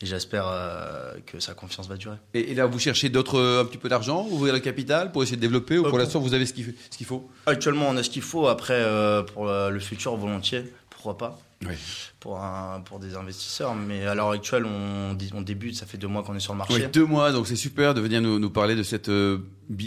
Et 0.00 0.06
j'espère 0.06 0.46
euh, 0.48 1.14
que 1.26 1.38
sa 1.38 1.54
confiance 1.54 1.86
va 1.88 1.96
durer. 1.96 2.16
et, 2.34 2.50
et 2.50 2.54
là, 2.56 2.66
vous 2.66 2.80
cherchez 2.80 3.08
d'autres, 3.08 3.38
euh, 3.38 3.62
un 3.62 3.64
petit 3.64 3.78
peu 3.78 3.88
d'argent, 3.88 4.26
ouvrir 4.28 4.52
le 4.52 4.58
capital 4.58 5.12
pour 5.12 5.22
essayer 5.22 5.36
de 5.36 5.40
développer 5.40 5.78
ou 5.78 5.86
Euh, 5.86 5.90
pour 5.90 5.98
l'instant 5.98 6.18
vous 6.18 6.34
avez 6.34 6.44
ce 6.44 6.52
qu'il 6.54 7.06
faut? 7.06 7.30
Actuellement, 7.46 7.88
on 7.88 7.96
a 7.96 8.02
ce 8.02 8.10
qu'il 8.10 8.22
faut. 8.22 8.48
Après, 8.48 8.74
euh, 8.74 9.22
pour 9.22 9.46
le 9.46 9.78
futur, 9.78 10.16
volontiers. 10.16 10.72
Pourquoi 10.90 11.16
pas 11.18 11.38
Oui. 11.68 11.74
pour, 12.20 12.40
un, 12.42 12.80
pour 12.84 12.98
des 12.98 13.14
investisseurs. 13.16 13.74
Mais 13.74 14.06
à 14.06 14.14
l'heure 14.14 14.30
actuelle, 14.30 14.64
on, 14.66 15.16
on 15.34 15.40
débute, 15.42 15.76
ça 15.76 15.86
fait 15.86 15.98
deux 15.98 16.08
mois 16.08 16.22
qu'on 16.22 16.34
est 16.34 16.40
sur 16.40 16.52
le 16.52 16.58
marché. 16.58 16.74
Oui, 16.74 16.82
deux 16.92 17.04
mois, 17.06 17.32
donc 17.32 17.46
c'est 17.46 17.56
super 17.56 17.94
de 17.94 18.00
venir 18.00 18.20
nous, 18.20 18.38
nous 18.38 18.50
parler 18.50 18.74
de 18.74 18.82
cette 18.82 19.08
euh, 19.08 19.38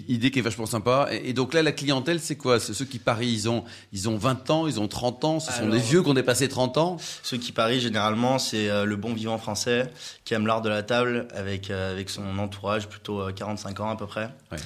idée 0.07 0.31
qui 0.31 0.39
est 0.39 0.41
vachement 0.41 0.65
sympa. 0.65 1.07
Et, 1.11 1.29
et 1.29 1.33
donc 1.33 1.53
là, 1.53 1.61
la 1.63 1.71
clientèle, 1.71 2.19
c'est 2.19 2.35
quoi? 2.35 2.59
C'est 2.59 2.73
ceux 2.73 2.85
qui 2.85 2.99
parient, 2.99 3.31
ils 3.31 3.49
ont, 3.49 3.63
ils 3.93 4.07
ont 4.09 4.17
20 4.17 4.49
ans, 4.49 4.67
ils 4.67 4.79
ont 4.79 4.87
30 4.87 5.23
ans, 5.25 5.39
ce 5.39 5.51
sont 5.51 5.59
Alors- 5.63 5.73
des 5.73 5.79
vieux 5.79 6.01
qui 6.01 6.09
ont 6.09 6.13
dépassé 6.13 6.47
30 6.47 6.77
ans? 6.77 6.97
Ceux 7.23 7.37
qui 7.37 7.51
parient 7.51 7.79
généralement, 7.79 8.39
c'est 8.39 8.69
euh, 8.69 8.85
le 8.85 8.95
bon 8.95 9.13
vivant 9.13 9.37
français 9.37 9.89
qui 10.23 10.33
aime 10.33 10.47
l'art 10.47 10.61
de 10.61 10.69
la 10.69 10.83
table 10.83 11.27
avec, 11.35 11.69
euh, 11.69 11.91
avec 11.91 12.09
son 12.09 12.37
entourage, 12.39 12.87
plutôt 12.87 13.21
euh, 13.21 13.31
45 13.31 13.79
ans 13.81 13.89
à 13.89 13.95
peu 13.95 14.05
près. 14.07 14.29
Ouais. 14.51 14.57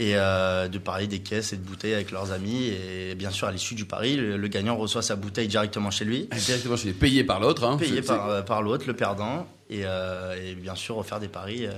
Et 0.00 0.12
euh, 0.14 0.68
de 0.68 0.78
parier 0.78 1.08
des 1.08 1.18
caisses 1.18 1.52
et 1.52 1.56
de 1.56 1.62
bouteilles 1.62 1.94
avec 1.94 2.12
leurs 2.12 2.30
amis. 2.30 2.66
Et 2.68 3.16
bien 3.16 3.30
sûr, 3.30 3.48
à 3.48 3.52
l'issue 3.52 3.74
du 3.74 3.84
pari, 3.84 4.16
le, 4.16 4.36
le 4.36 4.48
gagnant 4.48 4.76
reçoit 4.76 5.02
sa 5.02 5.16
bouteille 5.16 5.48
directement 5.48 5.90
chez 5.90 6.04
lui, 6.04 6.28
Directement, 6.46 6.76
je 6.76 6.82
suis 6.82 6.92
payé 6.92 7.24
par 7.24 7.40
l'autre. 7.40 7.64
Hein. 7.64 7.78
payé 7.78 8.00
par, 8.02 8.44
par 8.44 8.62
l'autre, 8.62 8.84
le 8.86 8.94
perdant. 8.94 9.48
Et, 9.70 9.80
euh, 9.84 10.36
et 10.40 10.54
bien 10.54 10.76
sûr, 10.76 10.94
refaire 10.94 11.18
des 11.18 11.26
paris. 11.26 11.66
euh, 11.66 11.72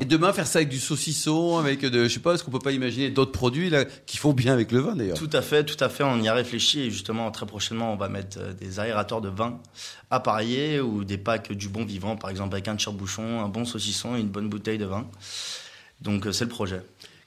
Et 0.00 0.06
demain, 0.06 0.32
faire 0.32 0.46
ça 0.46 0.60
avec 0.60 0.70
du 0.70 0.78
saucisson, 0.80 1.58
avec 1.58 1.82
de, 1.82 2.04
je 2.04 2.08
sais 2.14 2.20
pas, 2.20 2.32
est-ce 2.32 2.44
qu'on 2.44 2.50
peut 2.50 2.58
pas 2.58 2.72
imaginer 2.72 3.10
d'autres 3.10 3.32
produits 3.32 3.68
là 3.68 3.84
qui 4.06 4.16
font 4.16 4.32
bien 4.32 4.54
avec 4.54 4.72
le 4.72 4.80
vin 4.80 4.96
d'ailleurs 4.96 5.18
Tout 5.18 5.30
à 5.34 5.42
fait, 5.42 5.62
tout 5.62 5.76
à 5.84 5.90
fait. 5.90 6.02
On 6.02 6.18
y 6.22 6.28
a 6.28 6.34
réfléchi 6.34 6.80
et 6.80 6.90
justement 6.90 7.30
très 7.30 7.44
prochainement, 7.44 7.92
on 7.92 7.96
va 7.96 8.08
mettre 8.08 8.38
des 8.58 8.80
aérateurs 8.80 9.20
de 9.20 9.28
vin 9.28 9.60
à 10.10 10.20
parier 10.20 10.80
ou 10.80 11.04
des 11.04 11.18
packs 11.18 11.52
du 11.52 11.68
bon 11.68 11.84
vivant, 11.84 12.16
par 12.16 12.30
exemple 12.30 12.54
avec 12.54 12.68
un 12.68 12.76
tire-bouchon, 12.76 13.42
un 13.44 13.48
bon 13.48 13.66
saucisson 13.66 14.16
et 14.16 14.20
une 14.20 14.28
bonne 14.28 14.48
bouteille 14.48 14.78
de 14.78 14.86
vin. 14.86 15.06
Donc 16.02 16.26
c'est 16.32 16.44
le 16.44 16.50
projet. 16.50 16.82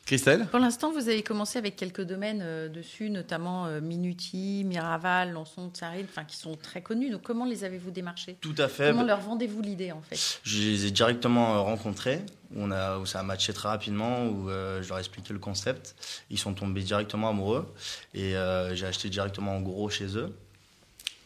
Christelle 0.10 0.48
Pour 0.48 0.60
l'instant, 0.60 0.92
vous 0.92 1.08
avez 1.08 1.22
commencé 1.22 1.60
avec 1.60 1.76
quelques 1.76 2.02
domaines 2.02 2.42
euh, 2.42 2.68
dessus, 2.68 3.12
notamment 3.12 3.68
euh, 3.68 3.80
Minuti, 3.80 4.64
Miraval, 4.66 5.32
Lançon, 5.34 5.70
Tsaril, 5.72 6.06
enfin 6.10 6.24
qui 6.24 6.36
sont 6.36 6.56
très 6.56 6.82
connus. 6.82 7.12
Donc 7.12 7.22
comment 7.22 7.46
les 7.46 7.64
avez-vous 7.64 7.92
démarchés? 7.92 8.36
Tout 8.42 8.56
à 8.58 8.68
fait. 8.68 8.90
Comment 8.90 9.04
leur 9.04 9.20
vendez-vous 9.22 9.62
l'idée 9.62 9.92
en 9.92 10.02
fait? 10.02 10.40
Je 10.44 10.58
les 10.58 10.86
ai 10.88 10.92
directement 10.92 11.56
euh, 11.56 11.60
rencontrés, 11.60 12.22
où, 12.56 12.64
on 12.64 12.72
a, 12.72 12.98
où 12.98 13.06
ça 13.06 13.20
a 13.20 13.24
matché 13.24 13.54
très 13.54 13.70
rapidement, 13.70 14.26
où 14.26 14.50
euh, 14.50 14.82
je 14.82 14.90
leur 14.90 14.98
ai 14.98 15.02
expliqué 15.02 15.32
le 15.32 15.38
concept. 15.38 15.94
Ils 16.32 16.40
sont 16.40 16.54
tombés 16.56 16.82
directement 16.82 17.30
amoureux 17.30 17.72
et 18.16 18.36
euh, 18.36 18.74
j'ai 18.76 18.88
acheté 18.88 19.10
directement 19.10 19.56
en 19.58 19.62
gros 19.62 19.92
chez 19.92 20.18
eux. 20.18 20.36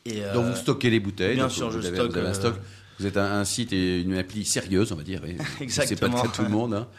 Et, 0.05 0.25
euh, 0.25 0.33
Donc 0.33 0.45
vous 0.47 0.55
stockez 0.57 0.89
les 0.89 0.99
bouteilles. 0.99 1.35
bien 1.35 1.43
donc 1.45 1.53
sûr, 1.53 1.69
vous 1.69 1.79
je 1.79 1.87
avez, 1.87 1.95
stocke, 1.95 2.11
vous 2.11 2.17
avez 2.17 2.27
un 2.27 2.33
stock. 2.33 2.55
Vous 2.99 3.05
êtes 3.07 3.15
un, 3.17 3.39
un 3.39 3.45
site 3.45 3.71
et 3.73 4.01
une 4.01 4.17
appli 4.17 4.43
sérieuse, 4.45 4.91
on 4.91 4.95
va 4.97 5.03
dire. 5.03 5.21
oui. 5.23 5.37
C'est 5.39 5.45
pas 5.47 5.59
le 5.59 5.63
Exactement. 5.63 6.21
cas 6.21 6.27
de 6.27 6.33
tout 6.33 6.41
le 6.43 6.49
monde. 6.49 6.73
hein. 6.73 6.87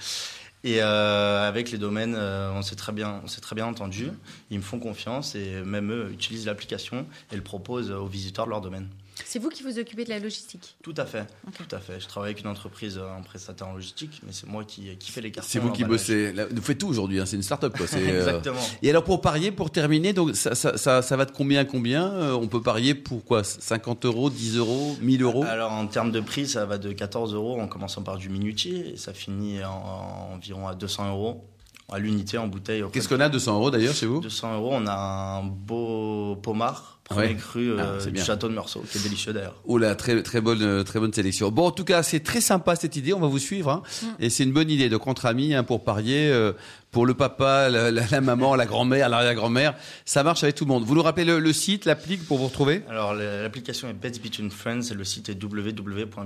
Et 0.64 0.80
euh, 0.80 1.46
avec 1.46 1.70
les 1.70 1.76
domaines, 1.76 2.14
euh, 2.16 2.50
on 2.54 2.62
s'est 2.62 2.74
très 2.74 2.92
bien, 2.92 3.20
on 3.22 3.28
s'est 3.28 3.42
très 3.42 3.54
bien 3.54 3.66
entendu. 3.66 4.10
Ils 4.50 4.58
me 4.58 4.62
font 4.62 4.78
confiance 4.78 5.34
et 5.34 5.62
même 5.62 5.92
eux 5.92 6.10
utilisent 6.10 6.46
l'application 6.46 7.06
et 7.30 7.36
le 7.36 7.42
proposent 7.42 7.90
aux 7.90 8.06
visiteurs 8.06 8.46
de 8.46 8.50
leur 8.50 8.62
domaine. 8.62 8.88
C'est 9.34 9.40
vous 9.40 9.48
qui 9.48 9.64
vous 9.64 9.80
occupez 9.80 10.04
de 10.04 10.10
la 10.10 10.20
logistique. 10.20 10.76
Tout 10.80 10.94
à 10.96 11.04
fait, 11.04 11.26
tout 11.58 11.74
à 11.74 11.80
fait. 11.80 11.98
Je 11.98 12.06
travaille 12.06 12.30
avec 12.30 12.44
une 12.44 12.48
entreprise 12.48 12.98
euh, 12.98 13.18
en 13.18 13.20
prestataire 13.24 13.66
en 13.66 13.72
logistique, 13.72 14.20
mais 14.24 14.30
c'est 14.30 14.46
moi 14.46 14.62
qui, 14.62 14.96
qui 14.96 15.10
fais 15.10 15.20
les 15.20 15.32
cartons. 15.32 15.48
C'est 15.50 15.58
vous 15.58 15.72
qui 15.72 15.82
bossez. 15.82 16.32
Là, 16.32 16.46
Vous 16.48 16.62
faites 16.62 16.78
tout 16.78 16.86
aujourd'hui. 16.86 17.18
hein, 17.18 17.26
C'est 17.26 17.34
une 17.34 17.42
start-up. 17.42 17.76
Quoi. 17.76 17.88
C'est, 17.88 17.96
euh, 18.08 18.18
Exactement. 18.20 18.60
Et 18.80 18.90
alors 18.90 19.02
pour 19.02 19.20
parier, 19.20 19.50
pour 19.50 19.72
terminer, 19.72 20.12
donc 20.12 20.36
ça, 20.36 20.54
ça, 20.54 20.76
ça, 20.76 21.02
ça 21.02 21.16
va 21.16 21.24
de 21.24 21.32
combien 21.32 21.58
à 21.62 21.64
combien 21.64 22.12
Euh, 22.12 22.34
On 22.34 22.46
peut 22.46 22.62
parier 22.62 22.94
pour 22.94 23.24
quoi? 23.24 23.42
50 23.42 24.04
euros, 24.04 24.30
10 24.30 24.56
euros, 24.56 24.96
1000 25.00 25.22
euros? 25.24 25.42
Alors 25.42 25.72
en 25.72 25.88
termes 25.88 26.12
de 26.12 26.20
prix, 26.20 26.46
ça 26.46 26.64
va 26.64 26.78
de 26.78 26.92
14 26.92 27.34
euros 27.34 27.60
en 27.60 27.66
commençant 27.66 28.02
par 28.02 28.18
du 28.18 28.28
minuti 28.28 28.76
et 28.76 28.96
ça 28.96 29.12
finit 29.12 29.64
en, 29.64 29.72
en 29.72 30.34
environ 30.36 30.68
à 30.68 30.76
200 30.76 31.10
euros 31.10 31.44
à 31.92 31.98
l'unité 31.98 32.38
en 32.38 32.46
bouteille. 32.48 32.82
Qu'est-ce 32.92 33.08
de- 33.08 33.14
qu'on 33.16 33.20
a 33.20 33.28
200 33.28 33.54
euros 33.56 33.70
d'ailleurs 33.70 33.94
chez 33.94 34.06
vous 34.06 34.20
200 34.20 34.54
euros, 34.54 34.70
on 34.72 34.86
a 34.86 35.40
un 35.40 35.42
beau 35.44 36.34
pommard, 36.36 36.98
premier 37.04 37.28
Ouais. 37.28 37.34
cru 37.34 37.70
euh, 37.72 37.76
Ah, 37.78 37.96
c'est 37.98 38.06
du 38.06 38.12
bien. 38.12 38.24
château 38.24 38.48
de 38.48 38.54
Meursault, 38.54 38.82
qui 38.90 38.96
est 38.98 39.02
délicieux 39.02 39.32
d'ailleurs. 39.34 39.54
Là, 39.68 39.94
très 39.94 40.22
très 40.22 40.40
bonne 40.40 40.62
euh, 40.62 40.82
très 40.82 40.98
bonne 40.98 41.12
sélection. 41.12 41.50
Bon, 41.50 41.66
en 41.66 41.70
tout 41.70 41.84
cas, 41.84 42.02
c'est 42.02 42.20
très 42.20 42.40
sympa 42.40 42.74
cette 42.74 42.96
idée. 42.96 43.12
On 43.12 43.20
va 43.20 43.26
vous 43.28 43.38
suivre, 43.38 43.70
hein. 43.70 43.82
et 44.18 44.30
c'est 44.30 44.44
une 44.44 44.52
bonne 44.52 44.70
idée. 44.70 44.88
Donc 44.88 45.06
entre 45.06 45.26
amis, 45.26 45.52
hein, 45.54 45.62
pour 45.62 45.84
parier, 45.84 46.30
euh, 46.30 46.52
pour 46.90 47.04
le 47.04 47.12
papa, 47.14 47.68
la, 47.68 47.90
la- 47.90 48.06
la 48.10 48.20
maman, 48.22 48.54
la 48.56 48.64
grand-mère, 48.64 49.08
l'arrière-grand-mère, 49.10 49.74
ça 50.06 50.22
marche 50.22 50.42
avec 50.42 50.54
tout 50.54 50.64
le 50.64 50.68
monde. 50.70 50.84
Vous 50.84 50.94
nous 50.94 51.02
rappelez 51.02 51.26
le, 51.26 51.38
le 51.38 51.52
site, 51.52 51.84
l'appli 51.84 52.16
pour 52.16 52.38
vous 52.38 52.46
retrouver? 52.46 52.82
Alors 52.88 53.12
la- 53.14 53.42
l'application 53.42 53.88
est 53.90 53.92
Bets 53.92 54.18
Between 54.22 54.50
Friends 54.50 54.90
et 54.90 54.94
le 54.94 55.04
site 55.04 55.28
est 55.28 55.36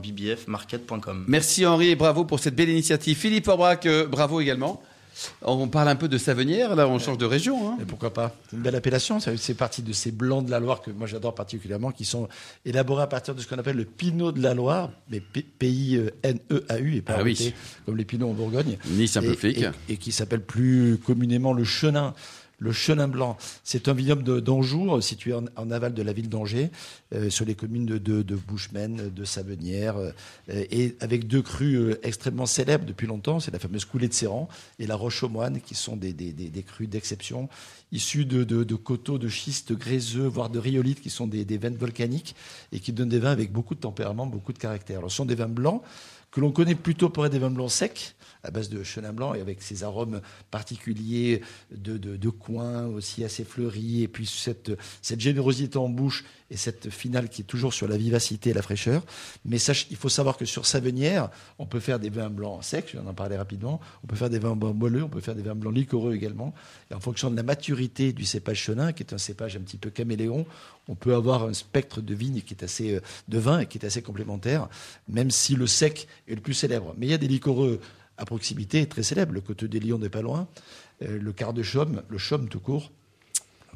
www.bbfmarket.com. 0.08 1.24
Merci 1.26 1.66
Henri 1.66 1.88
et 1.88 1.96
bravo 1.96 2.24
pour 2.24 2.38
cette 2.38 2.54
belle 2.54 2.68
initiative. 2.70 3.16
Philippe 3.16 3.48
Aubrac, 3.48 3.84
euh, 3.86 4.06
bravo 4.06 4.40
également. 4.40 4.80
On 5.42 5.68
parle 5.68 5.88
un 5.88 5.96
peu 5.96 6.08
de 6.08 6.18
Savenière, 6.18 6.74
là, 6.76 6.86
on 6.88 6.98
change 6.98 7.18
de 7.18 7.24
région. 7.26 7.70
Hein. 7.72 7.78
Et 7.80 7.84
pourquoi 7.84 8.12
pas? 8.12 8.34
C'est 8.50 8.56
une 8.56 8.62
belle 8.62 8.76
appellation. 8.76 9.18
Fait 9.20 9.54
partie 9.54 9.82
de 9.82 9.92
ces 9.92 10.10
blancs 10.12 10.44
de 10.44 10.50
la 10.50 10.60
Loire 10.60 10.80
que 10.80 10.90
moi 10.90 11.06
j'adore 11.06 11.34
particulièrement, 11.34 11.90
qui 11.90 12.04
sont 12.04 12.28
élaborés 12.64 13.02
à 13.02 13.06
partir 13.06 13.34
de 13.34 13.40
ce 13.40 13.46
qu'on 13.48 13.58
appelle 13.58 13.76
le 13.76 13.84
Pinot 13.84 14.32
de 14.32 14.42
la 14.42 14.54
Loire, 14.54 14.90
mais 15.10 15.20
P- 15.20 15.44
pays 15.58 15.96
euh, 15.96 16.10
N-E-A-U 16.22 16.96
et 16.96 17.02
pas 17.02 17.16
Ah 17.18 17.22
oui. 17.22 17.54
comme 17.86 17.96
les 17.96 18.04
Pinots 18.04 18.30
en 18.30 18.34
Bourgogne. 18.34 18.78
Nice 18.90 19.16
un 19.16 19.22
peu 19.22 19.36
et, 19.44 19.60
et- 19.60 19.68
et 19.88 19.96
qui 19.96 20.12
s'appelle 20.12 20.42
plus 20.42 20.98
communément 21.04 21.52
le 21.52 21.64
Chenin. 21.64 22.14
Le 22.60 22.72
Chenin 22.72 23.06
Blanc, 23.06 23.36
c'est 23.62 23.86
un 23.86 23.94
vignoble 23.94 24.42
d'Anjou, 24.42 24.92
euh, 24.92 25.00
situé 25.00 25.32
en, 25.32 25.70
aval 25.70 25.94
de 25.94 26.02
la 26.02 26.12
ville 26.12 26.28
d'Angers, 26.28 26.70
euh, 27.14 27.30
sur 27.30 27.44
les 27.44 27.54
communes 27.54 27.86
de, 27.86 27.98
de, 27.98 28.22
de 28.22 28.34
Bouchemen, 28.34 29.10
de 29.14 29.24
Savenière, 29.24 29.96
euh, 29.96 30.10
et 30.48 30.96
avec 30.98 31.28
deux 31.28 31.40
crues 31.40 31.94
extrêmement 32.02 32.46
célèbres 32.46 32.84
depuis 32.84 33.06
longtemps. 33.06 33.38
C'est 33.38 33.52
la 33.52 33.60
fameuse 33.60 33.84
coulée 33.84 34.08
de 34.08 34.12
Séran 34.12 34.48
et 34.80 34.88
la 34.88 34.96
Roche 34.96 35.22
aux 35.22 35.28
Moines, 35.28 35.60
qui 35.60 35.76
sont 35.76 35.96
des, 35.96 36.14
crues 36.66 36.88
d'exception, 36.88 37.48
issues 37.92 38.24
de, 38.24 38.42
de, 38.42 38.74
coteaux 38.74 39.18
de 39.18 39.28
schiste 39.28 39.72
gréseux, 39.72 40.26
voire 40.26 40.50
de 40.50 40.58
rhyolite, 40.58 41.00
qui 41.00 41.10
sont 41.10 41.28
des, 41.28 41.44
des 41.44 41.58
veines 41.58 41.76
volcaniques, 41.76 42.34
et 42.72 42.80
qui 42.80 42.92
donnent 42.92 43.08
des 43.08 43.20
vins 43.20 43.30
avec 43.30 43.52
beaucoup 43.52 43.76
de 43.76 43.80
tempérament, 43.80 44.26
beaucoup 44.26 44.52
de 44.52 44.58
caractère. 44.58 44.98
Alors, 44.98 45.12
ce 45.12 45.18
sont 45.18 45.26
des 45.26 45.36
vins 45.36 45.46
blancs 45.46 45.82
que 46.30 46.40
l'on 46.40 46.52
connaît 46.52 46.74
plutôt 46.74 47.08
pour 47.08 47.26
être 47.26 47.32
des 47.32 47.38
vins 47.38 47.50
blancs 47.50 47.70
secs, 47.70 48.14
à 48.42 48.50
base 48.50 48.68
de 48.68 48.82
chenin 48.82 49.12
blanc 49.12 49.34
et 49.34 49.40
avec 49.40 49.62
ces 49.62 49.82
arômes 49.82 50.20
particuliers 50.50 51.42
de, 51.70 51.96
de, 51.96 52.30
aussi 52.94 53.24
assez 53.24 53.44
fleuris, 53.44 54.02
et 54.02 54.08
puis 54.08 54.26
cette 54.26 55.20
générosité 55.20 55.78
en 55.78 55.88
bouche 55.88 56.24
et 56.50 56.56
cette 56.56 56.90
finale 56.90 57.28
qui 57.28 57.42
est 57.42 57.44
toujours 57.44 57.74
sur 57.74 57.88
la 57.88 57.96
vivacité 57.96 58.50
et 58.50 58.52
la 58.54 58.62
fraîcheur. 58.62 59.04
Mais 59.44 59.58
il 59.90 59.96
faut 59.96 60.08
savoir 60.08 60.36
que 60.36 60.44
sur 60.44 60.66
Savenière, 60.66 61.30
on 61.58 61.66
peut 61.66 61.80
faire 61.80 61.98
des 61.98 62.10
vins 62.10 62.30
blancs 62.30 62.64
secs, 62.64 62.86
je 62.88 62.92
viens 62.92 63.02
d'en 63.02 63.14
parler 63.14 63.36
rapidement, 63.36 63.80
on 64.02 64.06
peut 64.06 64.16
faire 64.16 64.30
des 64.30 64.38
vins 64.38 64.56
blancs 64.56 64.74
moelleux, 64.74 65.04
on 65.04 65.08
peut 65.08 65.20
faire 65.20 65.34
des 65.34 65.42
vins 65.42 65.54
blancs 65.54 65.74
liquoreux 65.74 66.14
également. 66.14 66.54
Et 66.90 66.94
en 66.94 67.00
fonction 67.00 67.30
de 67.30 67.36
la 67.36 67.42
maturité 67.42 68.12
du 68.12 68.24
cépage 68.24 68.58
chenin, 68.58 68.92
qui 68.92 69.02
est 69.02 69.12
un 69.12 69.18
cépage 69.18 69.56
un 69.56 69.60
petit 69.60 69.76
peu 69.76 69.90
caméléon, 69.90 70.46
on 70.88 70.94
peut 70.94 71.14
avoir 71.14 71.44
un 71.44 71.52
spectre 71.52 72.00
de 72.00 72.14
vignes 72.14 72.40
qui 72.40 72.54
est 72.54 72.64
assez, 72.64 72.94
euh, 72.94 73.00
de 73.28 73.38
vin 73.38 73.60
et 73.60 73.66
qui 73.66 73.78
est 73.78 73.84
assez 73.84 74.02
complémentaire, 74.02 74.68
même 75.08 75.30
si 75.30 75.54
le 75.54 75.66
sec 75.66 76.08
est 76.28 76.34
le 76.34 76.40
plus 76.40 76.54
célèbre. 76.54 76.94
Mais 76.96 77.06
il 77.06 77.10
y 77.10 77.14
a 77.14 77.18
des 77.18 77.28
liquoreux 77.28 77.80
à 78.16 78.24
proximité 78.24 78.86
très 78.86 79.02
célèbres. 79.02 79.32
Le 79.32 79.40
Côte 79.40 79.64
des 79.64 79.80
Lions 79.80 79.98
n'est 79.98 80.08
pas 80.08 80.22
loin, 80.22 80.48
euh, 81.02 81.18
le 81.20 81.32
quart 81.32 81.52
de 81.52 81.62
Chaume, 81.62 82.02
le 82.08 82.18
Chaume 82.18 82.48
tout 82.48 82.60
court, 82.60 82.90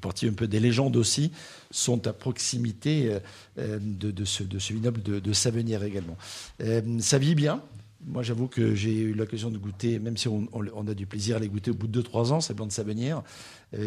en 0.03 0.09
partie 0.09 0.27
un 0.27 0.33
peu 0.33 0.49
des 0.49 0.59
légendes 0.59 0.97
aussi, 0.97 1.31
sont 1.71 2.07
à 2.09 2.13
proximité 2.13 3.13
euh, 3.13 3.21
euh, 3.59 3.79
de, 3.81 4.25
ce, 4.25 4.43
vignoble 4.73 5.01
de, 5.03 5.21
de 5.21 5.33
Savenière 5.33 5.85
également. 5.85 6.17
Euh, 6.61 6.99
ça 6.99 7.19
vit 7.19 7.37
bien. 7.37 7.63
Moi, 8.05 8.25
j'avoue 8.25 8.49
que 8.49 8.75
j'ai 8.75 8.99
eu 8.99 9.15
l'occasion 9.15 9.49
de 9.49 9.59
goûter, 9.59 10.01
même 10.01 10.17
si 10.17 10.27
on, 10.27 10.49
a 10.89 10.95
du 10.95 11.07
plaisir 11.07 11.37
à 11.37 11.39
les 11.39 11.47
goûter 11.47 11.71
au 11.71 11.75
bout 11.75 11.87
de 11.87 12.03
2-3 12.03 12.33
ans, 12.33 12.41
ces 12.41 12.53
blancs 12.53 12.67
de 12.67 12.73
Savenière. 12.73 13.23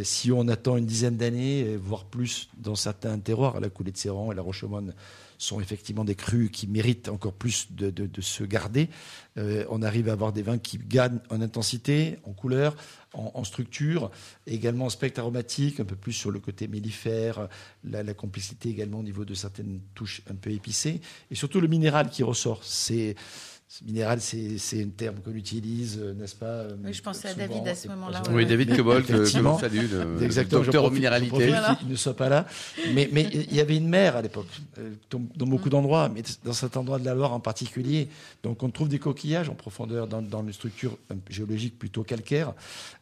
Si 0.03 0.31
on 0.31 0.47
attend 0.47 0.77
une 0.77 0.85
dizaine 0.85 1.17
d'années, 1.17 1.75
voire 1.75 2.05
plus, 2.05 2.47
dans 2.57 2.75
certains 2.75 3.19
terroirs, 3.19 3.59
la 3.59 3.69
coulée 3.69 3.91
de 3.91 3.97
Séran 3.97 4.31
et 4.31 4.35
la 4.35 4.41
Rochemonde 4.41 4.95
sont 5.37 5.59
effectivement 5.59 6.03
des 6.03 6.15
crus 6.15 6.49
qui 6.51 6.67
méritent 6.67 7.09
encore 7.09 7.33
plus 7.33 7.67
de, 7.71 8.21
se 8.21 8.43
garder. 8.43 8.89
Euh, 9.37 9.65
on 9.69 9.81
arrive 9.81 10.09
à 10.09 10.13
avoir 10.13 10.33
des 10.33 10.41
vins 10.41 10.57
qui 10.57 10.77
gagnent 10.77 11.19
en 11.29 11.41
intensité, 11.41 12.17
en 12.23 12.33
couleur, 12.33 12.75
en, 13.13 13.43
structure, 13.45 14.11
également 14.45 14.85
en 14.85 14.89
spectre 14.89 15.21
aromatique, 15.21 15.79
un 15.79 15.85
peu 15.85 15.95
plus 15.95 16.11
sur 16.11 16.31
le 16.31 16.39
côté 16.39 16.67
mellifère, 16.67 17.47
la, 17.85 18.03
la 18.03 18.13
complicité 18.13 18.69
également 18.69 18.99
au 18.99 19.03
niveau 19.03 19.23
de 19.23 19.33
certaines 19.33 19.79
touches 19.93 20.21
un 20.29 20.35
peu 20.35 20.51
épicées, 20.51 20.99
et 21.31 21.35
surtout 21.35 21.61
le 21.61 21.67
minéral 21.67 22.09
qui 22.09 22.23
ressort. 22.23 22.63
C'est 22.63 23.15
ce 23.53 23.54
minéral, 23.83 24.21
c'est 24.21 24.57
c'est 24.57 24.81
un 24.83 24.89
terme 24.89 25.15
qu'on 25.23 25.33
utilise, 25.33 25.99
euh, 26.01 26.13
n'est-ce 26.13 26.35
pas 26.35 26.45
euh, 26.45 26.75
Oui, 26.83 26.93
je 26.93 27.01
pensais 27.01 27.29
à 27.29 27.33
David 27.33 27.67
à 27.67 27.75
ce 27.75 27.87
moment-là, 27.89 28.21
ouais. 28.27 28.33
Oui, 28.33 28.45
David 28.45 28.69
mais- 28.69 28.77
Cobol, 28.77 29.03
que, 29.03 29.13
que 29.31 29.37
l'on 29.39 29.57
salue, 29.57 29.89
le, 29.91 30.15
le 30.19 30.23
Exactement, 30.23 30.61
je 30.61 30.65
docteur 30.67 30.83
en 30.83 30.85
profite- 30.85 30.95
je 30.95 30.99
minéralité. 30.99 31.29
profite 31.29 31.49
Voilà. 31.49 31.75
qu'il 31.75 31.87
ne 31.89 31.95
soit 31.95 32.15
pas 32.15 32.29
là. 32.29 32.45
Mais, 32.93 33.09
mais 33.11 33.27
il 33.33 33.53
y 33.55 33.59
avait 33.59 33.75
une 33.77 33.87
mer 33.89 34.15
à 34.15 34.21
l'époque, 34.21 34.47
euh, 34.77 34.91
dans, 35.09 35.45
beaucoup 35.45 35.69
d'endroits, 35.69 36.09
mais 36.13 36.21
dans 36.43 36.53
cet 36.53 36.77
endroit 36.77 36.99
de 36.99 37.05
la 37.05 37.13
Loire 37.13 37.33
en 37.33 37.39
particulier. 37.39 38.07
Donc 38.43 38.61
on 38.63 38.69
trouve 38.69 38.87
des 38.89 38.99
coquillages 38.99 39.49
en 39.49 39.55
profondeur 39.55 40.07
dans, 40.07 40.21
dans 40.21 40.43
une 40.43 40.53
structure 40.53 40.97
géologique 41.29 41.77
plutôt 41.79 42.03
calcaire. 42.03 42.53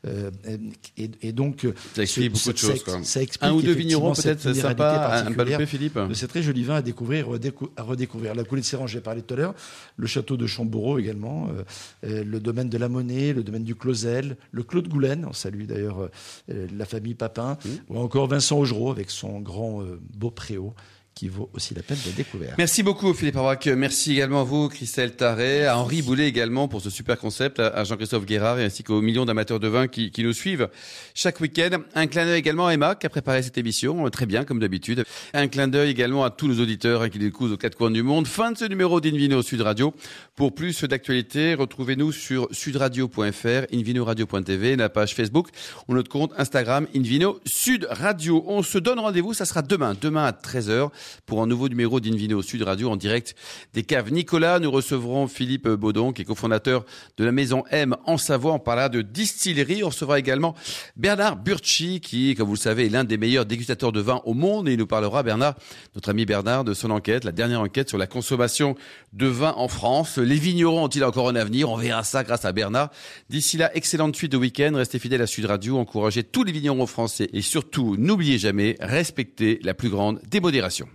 Euh, 0.07 0.31
et, 0.97 1.09
et 1.21 1.31
donc, 1.31 1.67
Ça 1.95 2.03
explique 2.03 2.35
ce- 2.35 2.45
beaucoup 2.45 2.53
de 2.53 2.57
ça- 2.59 2.67
choses. 2.67 2.83
quoi. 2.83 3.03
ça 3.03 3.21
explique 3.21 3.49
Un 3.49 3.53
ou 3.53 3.61
deux 3.61 3.73
vignerons, 3.73 4.13
cette 4.13 4.39
peut-être, 4.39 4.55
c'est 4.55 4.61
sympa 4.61 4.75
particulière 4.75 5.57
palper, 5.57 5.65
Philippe 5.65 5.97
de 5.97 6.13
ces 6.13 6.27
très 6.27 6.41
jolis 6.43 6.63
vins 6.63 6.75
à 6.75 6.81
découvrir, 6.81 7.27
à 7.77 7.81
redécouvrir. 7.83 8.35
La 8.35 8.43
coulée 8.43 8.61
de 8.61 8.65
Séran, 8.65 8.87
j'ai 8.87 8.99
parlé 9.01 9.21
tout 9.21 9.33
à 9.33 9.37
l'heure, 9.37 9.55
le 9.97 10.07
château 10.07 10.37
de 10.37 10.45
Chambourreau 10.63 10.97
également, 10.97 11.49
euh, 11.49 11.63
euh, 12.05 12.23
le 12.23 12.39
domaine 12.39 12.69
de 12.69 12.77
la 12.77 12.87
Monnaie, 12.87 13.33
le 13.33 13.43
domaine 13.43 13.63
du 13.65 13.75
Clausel, 13.75 14.37
le 14.51 14.63
Clos 14.63 14.81
de 14.81 14.87
Goulaine, 14.87 15.25
on 15.29 15.33
salue 15.33 15.65
d'ailleurs 15.65 16.09
euh, 16.49 16.67
la 16.75 16.85
famille 16.85 17.15
Papin, 17.15 17.57
Mmh. 17.63 17.69
ou 17.89 17.99
encore 17.99 18.27
Vincent 18.27 18.57
Augereau 18.57 18.89
avec 18.91 19.09
son 19.09 19.39
grand 19.39 19.83
beau 20.15 20.31
préau 20.31 20.73
qui 21.15 21.27
vaut 21.27 21.49
aussi 21.53 21.73
la 21.73 21.83
peine 21.83 21.97
d'être 22.03 22.15
découvert. 22.15 22.55
Merci 22.57 22.83
beaucoup 22.83 23.13
Philippe 23.13 23.37
Arbrac. 23.37 23.67
Merci 23.67 24.13
également 24.13 24.41
à 24.41 24.43
vous 24.43 24.69
Christelle 24.69 25.15
Tarret, 25.15 25.65
à 25.65 25.77
Henri 25.77 26.01
Boulet 26.01 26.27
également 26.27 26.67
pour 26.67 26.81
ce 26.81 26.89
super 26.89 27.17
concept, 27.17 27.59
à 27.59 27.83
Jean-Christophe 27.83 28.25
Guérard 28.25 28.59
et 28.59 28.65
ainsi 28.65 28.83
qu'aux 28.83 29.01
millions 29.01 29.25
d'amateurs 29.25 29.59
de 29.59 29.67
vin 29.67 29.87
qui, 29.87 30.11
qui, 30.11 30.23
nous 30.23 30.33
suivent 30.33 30.69
chaque 31.13 31.39
week-end. 31.39 31.81
Un 31.95 32.07
clin 32.07 32.25
d'œil 32.25 32.39
également 32.39 32.67
à 32.67 32.73
Emma 32.73 32.95
qui 32.95 33.05
a 33.05 33.09
préparé 33.09 33.43
cette 33.43 33.57
émission, 33.57 34.09
très 34.09 34.25
bien 34.25 34.43
comme 34.43 34.59
d'habitude. 34.59 35.03
Un 35.33 35.47
clin 35.47 35.67
d'œil 35.67 35.91
également 35.91 36.23
à 36.23 36.29
tous 36.29 36.47
nos 36.47 36.59
auditeurs 36.61 37.03
hein, 37.03 37.09
qui 37.09 37.19
découvrent 37.19 37.53
aux 37.53 37.57
quatre 37.57 37.77
coins 37.77 37.91
du 37.91 38.03
monde. 38.03 38.27
Fin 38.27 38.51
de 38.51 38.57
ce 38.57 38.65
numéro 38.65 38.99
d'Invino 38.99 39.41
Sud 39.41 39.61
Radio. 39.61 39.93
Pour 40.35 40.55
plus 40.55 40.83
d'actualités, 40.83 41.53
retrouvez-nous 41.53 42.11
sur 42.11 42.47
sudradio.fr, 42.51 43.67
invinoradio.tv, 43.73 44.75
la 44.75 44.89
page 44.89 45.13
Facebook 45.13 45.49
ou 45.87 45.93
notre 45.93 46.09
compte 46.09 46.31
Instagram 46.37 46.87
Invino 46.95 47.39
Sud 47.45 47.87
Radio. 47.89 48.43
On 48.47 48.63
se 48.63 48.77
donne 48.77 48.99
rendez-vous, 48.99 49.33
ça 49.33 49.45
sera 49.45 49.61
demain, 49.61 49.95
demain 49.99 50.25
à 50.25 50.31
13h 50.31 50.89
pour 51.25 51.41
un 51.41 51.47
nouveau 51.47 51.69
numéro 51.69 51.99
d'Invino 51.99 52.41
Sud 52.41 52.63
Radio 52.63 52.89
en 52.89 52.95
direct 52.95 53.35
des 53.73 53.83
caves 53.83 54.11
Nicolas. 54.11 54.59
Nous 54.59 54.71
recevrons 54.71 55.27
Philippe 55.27 55.67
Baudon, 55.67 56.13
qui 56.13 56.23
est 56.23 56.25
cofondateur 56.25 56.85
de 57.17 57.25
la 57.25 57.31
maison 57.31 57.63
M 57.71 57.95
en 58.05 58.17
Savoie. 58.17 58.53
On 58.53 58.59
parlera 58.59 58.89
de 58.89 59.01
distillerie. 59.01 59.83
On 59.83 59.87
recevra 59.87 60.19
également 60.19 60.55
Bernard 60.95 61.37
Burchi, 61.37 62.01
qui, 62.01 62.35
comme 62.35 62.47
vous 62.47 62.55
le 62.55 62.59
savez, 62.59 62.85
est 62.85 62.89
l'un 62.89 63.03
des 63.03 63.17
meilleurs 63.17 63.45
dégustateurs 63.45 63.91
de 63.91 64.01
vin 64.01 64.21
au 64.25 64.33
monde. 64.33 64.67
Et 64.67 64.73
il 64.73 64.79
nous 64.79 64.87
parlera, 64.87 65.23
Bernard, 65.23 65.55
notre 65.95 66.09
ami 66.09 66.25
Bernard, 66.25 66.63
de 66.63 66.73
son 66.73 66.91
enquête, 66.91 67.23
la 67.23 67.31
dernière 67.31 67.61
enquête 67.61 67.89
sur 67.89 67.97
la 67.97 68.07
consommation 68.07 68.75
de 69.13 69.27
vin 69.27 69.53
en 69.57 69.67
France. 69.67 70.17
Les 70.17 70.35
vignerons 70.35 70.85
ont-ils 70.85 71.03
encore 71.03 71.29
un 71.29 71.35
avenir? 71.35 71.69
On 71.69 71.77
verra 71.77 72.03
ça 72.03 72.23
grâce 72.23 72.45
à 72.45 72.51
Bernard. 72.51 72.89
D'ici 73.29 73.57
là, 73.57 73.75
excellente 73.75 74.15
suite 74.15 74.31
de 74.31 74.37
week-end. 74.37 74.71
Restez 74.75 74.99
fidèles 74.99 75.21
à 75.21 75.27
Sud 75.27 75.45
Radio. 75.45 75.77
Encouragez 75.77 76.23
tous 76.23 76.43
les 76.43 76.51
vignerons 76.51 76.85
français 76.87 77.29
et 77.33 77.41
surtout, 77.41 77.95
n'oubliez 77.97 78.37
jamais, 78.37 78.75
respectez 78.79 79.59
la 79.63 79.73
plus 79.73 79.89
grande 79.89 80.19
démodération. 80.29 80.87